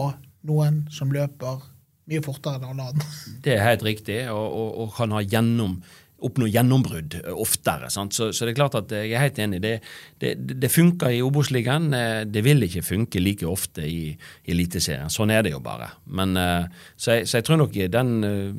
noen 0.50 0.84
som 0.94 1.12
løper 1.14 1.66
mye 2.10 2.22
fortere 2.26 2.62
enn 2.62 2.70
alle 2.72 2.92
andre. 2.94 3.10
Det 3.46 3.58
er 3.58 3.66
helt 3.66 3.84
riktig, 3.86 4.22
og, 4.34 4.46
og, 4.46 4.70
og 4.84 4.94
kan 4.98 5.14
ha 5.14 5.26
gjennom 5.26 5.80
oppnå 6.26 6.48
gjennombrudd 6.50 7.18
eh, 7.22 7.34
oftere. 7.34 7.90
Så, 7.94 8.08
så, 8.12 8.32
det 8.44 8.54
er 8.54 8.60
klart 8.60 8.78
at 8.80 8.94
jeg 8.96 9.14
er 9.14 9.24
helt 9.24 9.40
enig. 9.42 9.62
Det, 9.64 9.74
det, 10.22 10.34
det 10.62 10.72
funker 10.74 11.14
i 11.16 11.22
Obos-ligaen. 11.26 11.90
Eh, 11.96 12.22
det 12.30 12.44
vil 12.46 12.66
ikke 12.68 12.86
funke 12.86 13.24
like 13.24 13.48
ofte 13.50 13.86
i, 13.88 14.14
i 14.14 14.54
Eliteserien. 14.54 15.12
Sånn 15.14 15.34
er 15.34 15.46
det 15.46 15.54
jo 15.56 15.62
bare. 15.64 15.92
Men, 16.06 16.38
eh, 16.40 16.70
så, 16.96 17.18
jeg, 17.18 17.30
så 17.30 17.40
jeg 17.40 17.50
tror 17.50 17.62
nok 17.64 17.78
den 17.90 18.16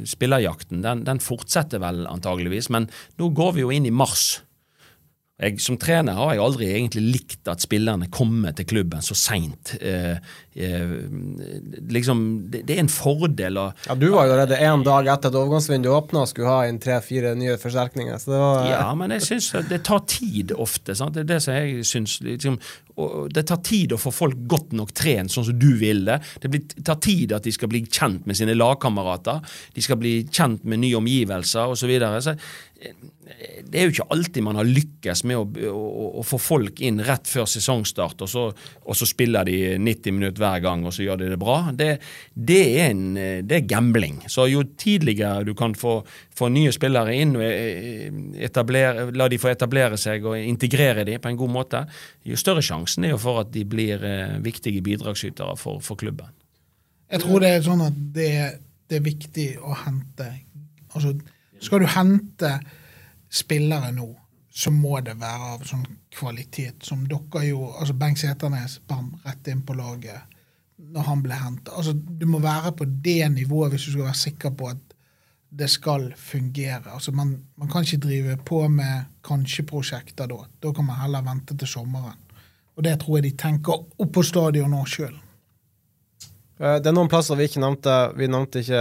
spillerjakten 0.08 0.84
den, 0.84 1.04
den 1.08 1.22
fortsetter 1.24 1.82
vel 1.82 2.06
antageligvis. 2.10 2.70
Men 2.72 2.88
nå 3.20 3.32
går 3.36 3.58
vi 3.58 3.66
jo 3.66 3.74
inn 3.74 3.88
i 3.88 3.94
mars. 3.94 4.40
Jeg, 5.40 5.56
som 5.64 5.78
trener 5.80 6.18
har 6.18 6.34
jeg 6.34 6.42
aldri 6.44 6.66
egentlig 6.68 7.02
likt 7.14 7.48
at 7.48 7.62
spillerne 7.64 8.10
kommer 8.12 8.52
til 8.56 8.66
klubben 8.68 9.00
så 9.04 9.16
seint. 9.16 9.72
Eh, 9.80 10.18
eh, 10.52 10.92
liksom, 11.88 12.20
det, 12.52 12.66
det, 12.68 12.76
er 12.76 12.82
en 12.84 12.92
fordel 12.92 13.56
å 13.56 13.66
Ja, 13.86 13.96
Du 13.96 14.10
var 14.12 14.28
jo 14.28 14.34
allerede 14.34 14.60
én 14.60 14.84
dag 14.84 15.08
etter 15.08 15.32
at 15.32 15.38
overgangsvinduet 15.40 15.96
åpna 15.96 16.26
og 16.26 16.30
skulle 16.32 16.52
ha 16.52 16.68
inn 16.68 16.80
tre-fire 16.82 17.32
nye 17.38 17.56
forsterkninger. 17.62 18.20
Var, 18.28 18.68
ja, 18.68 18.84
men 18.98 19.16
jeg 19.16 19.26
syns 19.30 19.50
det 19.70 19.80
tar 19.88 20.04
tid 20.10 20.52
ofte. 20.52 20.96
Sant? 20.98 21.16
Det 21.16 21.24
er 21.24 21.32
det 21.32 21.40
som 21.46 21.56
jeg 21.56 21.88
syns 21.88 22.18
liksom, 22.26 22.60
Det 23.32 23.46
tar 23.48 23.62
tid 23.66 23.94
å 23.94 24.00
få 24.00 24.12
folk 24.14 24.42
godt 24.50 24.74
nok 24.76 24.92
trent 24.96 25.32
sånn 25.32 25.46
som 25.50 25.58
du 25.58 25.70
vil 25.80 26.04
det. 26.08 26.20
Det 26.42 26.50
blir, 26.52 26.66
tar 26.86 27.00
tid 27.02 27.34
at 27.36 27.46
de 27.46 27.54
skal 27.54 27.70
bli 27.72 27.84
kjent 27.86 28.26
med 28.28 28.38
sine 28.38 28.56
lagkamerater. 28.56 29.40
De 29.76 29.84
skal 29.84 30.00
bli 30.00 30.16
kjent 30.28 30.66
med 30.68 30.82
nye 30.84 30.98
omgivelser 30.98 31.70
osv. 31.70 31.80
Så, 31.80 31.88
videre. 31.90 32.20
så 32.22 32.36
det 33.70 33.78
er 33.78 33.86
jo 33.86 33.92
ikke 33.92 34.06
alltid 34.14 34.44
man 34.44 34.58
har 34.58 34.66
lykkes 34.66 35.22
med 35.28 35.38
å, 35.38 35.44
å, 35.70 36.06
å 36.20 36.22
få 36.26 36.38
folk 36.40 36.80
inn 36.84 37.00
rett 37.04 37.28
før 37.28 37.46
sesongstart, 37.48 38.24
og 38.24 38.30
så, 38.30 38.44
og 38.50 38.96
så, 38.96 39.06
spiller 39.08 39.46
de 39.46 39.76
90 39.78 40.16
minutter 40.16 40.42
hver 40.42 40.62
gang, 40.64 40.82
og 40.86 40.94
så 40.94 41.04
gjør 41.04 41.20
de 41.20 41.30
det 41.32 41.38
bra. 41.40 41.58
Det, 41.76 41.90
det, 42.34 42.60
er, 42.80 42.90
en, 42.90 43.04
det 43.46 43.58
er, 43.58 43.66
gambling. 43.70 44.20
Så 44.32 44.48
jo 44.50 44.64
tidligere 44.80 45.44
du 45.46 45.52
kan 45.58 45.76
få, 45.78 46.00
få 46.36 46.50
nye 46.52 46.72
spillere 46.74 47.14
inn, 47.20 47.36
og 47.38 48.40
etablere, 48.48 49.10
la 49.14 49.28
de 49.30 49.40
få 49.40 49.52
etablere 49.52 50.00
seg 50.00 50.26
og 50.26 50.38
integrere 50.40 51.06
dem 51.08 51.22
på 51.22 51.30
en 51.30 51.40
god 51.40 51.54
måte, 51.54 51.84
jo 52.26 52.38
større 52.40 52.64
sjansen 52.90 53.04
er 53.04 53.14
jo 53.14 53.20
for 53.20 53.40
at 53.44 53.52
de 53.54 53.64
blir 53.64 54.02
eh, 54.04 54.38
viktige 54.42 54.82
bidragsytere 54.82 55.56
for, 55.56 55.80
for 55.80 55.96
klubben. 55.96 56.30
Jeg 57.10 57.20
tror 57.20 57.40
det 57.40 57.50
er 57.50 57.62
sånn 57.62 57.82
at 57.82 57.94
det, 58.14 58.32
det 58.88 58.98
er 58.98 59.04
viktig 59.04 59.58
å 59.62 59.74
hente 59.74 60.26
altså 60.94 61.14
skal 61.60 61.82
du 61.82 61.86
hente 61.86 62.50
spillere 63.30 63.92
nå, 63.92 64.08
så 64.50 64.70
må 64.72 65.00
det 65.04 65.18
være 65.20 65.54
av 65.54 65.64
sånn 65.68 65.84
kvalitet 66.10 66.82
som 66.82 67.04
dere 67.06 67.44
jo 67.46 67.68
altså 67.76 67.94
Bengt 67.94 68.18
Seternes 68.18 68.80
bam, 68.88 69.12
rett 69.24 69.50
inn 69.50 69.62
på 69.62 69.76
laget 69.78 70.38
når 70.80 71.04
han 71.04 71.20
ble 71.22 71.36
henta. 71.36 71.74
Altså, 71.76 71.92
du 71.92 72.24
må 72.26 72.40
være 72.40 72.72
på 72.72 72.86
det 73.04 73.28
nivået 73.34 73.74
hvis 73.74 73.90
du 73.90 73.92
skal 73.92 74.08
være 74.08 74.22
sikker 74.22 74.54
på 74.56 74.70
at 74.72 74.96
det 75.60 75.68
skal 75.70 76.08
fungere. 76.16 76.94
Altså, 76.94 77.12
man, 77.12 77.34
man 77.60 77.68
kan 77.68 77.84
ikke 77.84 78.00
drive 78.06 78.38
på 78.48 78.62
med 78.72 79.10
kanskje-prosjekter 79.26 80.30
da. 80.30 80.40
Da 80.62 80.72
kan 80.72 80.88
man 80.88 81.02
heller 81.02 81.26
vente 81.26 81.56
til 81.58 81.68
sommeren. 81.68 82.16
Og 82.78 82.86
det 82.86 82.98
tror 83.02 83.18
jeg 83.18 83.30
de 83.30 83.34
tenker 83.38 83.82
opp 83.82 84.14
på 84.14 84.24
stadion 84.26 84.70
nå 84.72 84.84
sjøl. 84.88 85.16
Eh, 86.60 86.76
det 86.76 86.90
er 86.90 86.94
noen 86.94 87.08
plasser 87.08 87.38
vi 87.38 87.46
ikke 87.48 87.62
nevnte. 87.62 87.94
Vi 88.20 88.28
nevnte 88.28 88.60
ikke 88.60 88.80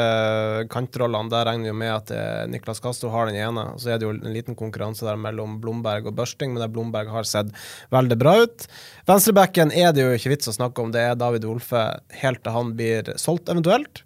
kantrollene. 0.71 1.31
Der 1.31 1.47
regner 1.47 1.71
vi 1.71 1.77
med 1.79 1.93
at 1.93 2.11
eh, 2.11 2.47
Niklas 2.51 2.81
Castro 2.83 3.11
har 3.13 3.29
den 3.29 3.39
ene. 3.39 3.69
Så 3.79 3.93
er 3.93 3.99
det 3.99 4.07
jo 4.07 4.15
en 4.17 4.35
liten 4.35 4.57
konkurranse 4.59 5.07
der 5.07 5.19
mellom 5.19 5.57
Blomberg 5.63 6.09
og 6.09 6.17
Børsting, 6.17 6.51
men 6.53 6.63
der 6.63 6.71
Blomberg 6.73 7.11
har 7.13 7.27
sett 7.27 7.53
veldig 7.95 8.17
bra 8.19 8.35
ut. 8.43 8.67
Venstrebacken 9.07 9.71
er 9.71 9.93
det 9.95 10.03
jo 10.03 10.17
ikke 10.17 10.33
vits 10.35 10.51
å 10.51 10.57
snakke 10.57 10.83
om. 10.83 10.91
Det 10.95 11.05
er 11.07 11.19
David 11.19 11.47
Wolfe 11.47 11.85
helt 12.19 12.43
til 12.43 12.57
han 12.57 12.75
blir 12.79 13.13
solgt, 13.21 13.51
eventuelt. 13.51 14.03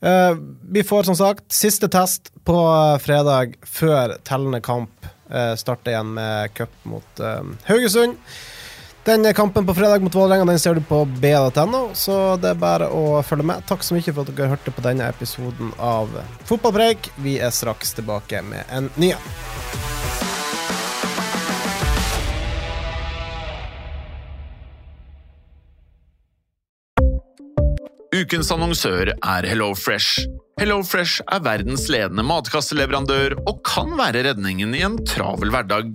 Eh, 0.00 0.32
vi 0.72 0.86
får 0.86 1.10
som 1.10 1.18
sagt 1.18 1.44
siste 1.52 1.90
test 1.92 2.32
på 2.48 2.56
fredag 3.04 3.58
før 3.68 4.16
tellende 4.24 4.62
kamp 4.64 5.12
starter 5.30 5.92
igjen 5.92 6.08
med 6.16 6.50
cup 6.58 6.72
mot 6.90 7.20
Haugesund. 7.68 8.16
Den 9.04 9.34
kampen 9.34 9.66
på 9.66 9.74
fredag 9.74 10.02
mot 10.02 10.14
Vålerenga 10.14 10.44
den 10.44 10.58
ser 10.58 10.74
du 10.74 10.80
på 10.84 11.04
b.no, 11.04 11.90
så 11.94 12.36
det 12.36 12.50
er 12.52 12.58
bare 12.60 12.90
å 12.92 13.22
følge 13.24 13.46
med. 13.48 13.64
Takk 13.68 13.84
så 13.86 13.96
mye 13.96 14.12
for 14.12 14.28
at 14.28 14.34
dere 14.36 14.52
hørte 14.52 14.74
på 14.76 14.84
denne 14.84 15.08
episoden 15.08 15.72
av 15.80 16.12
Fotballpreik. 16.44 17.08
Vi 17.24 17.38
er 17.40 17.54
straks 17.54 17.96
tilbake 17.96 18.42
med 18.44 18.68
en 18.68 18.92
ny 19.00 19.14
en. 19.16 19.30
Ukens 28.20 28.50
annonsør 28.52 29.14
er 29.14 29.46
HelloFresh. 29.48 30.26
HelloFresh 30.60 31.22
er 31.24 31.40
verdens 31.46 31.86
ledende 31.88 32.24
matkasseleverandør 32.28 33.38
og 33.46 33.62
kan 33.64 33.94
være 33.96 34.26
redningen 34.28 34.74
i 34.76 34.82
en 34.84 34.98
travel 35.08 35.54
hverdag. 35.54 35.94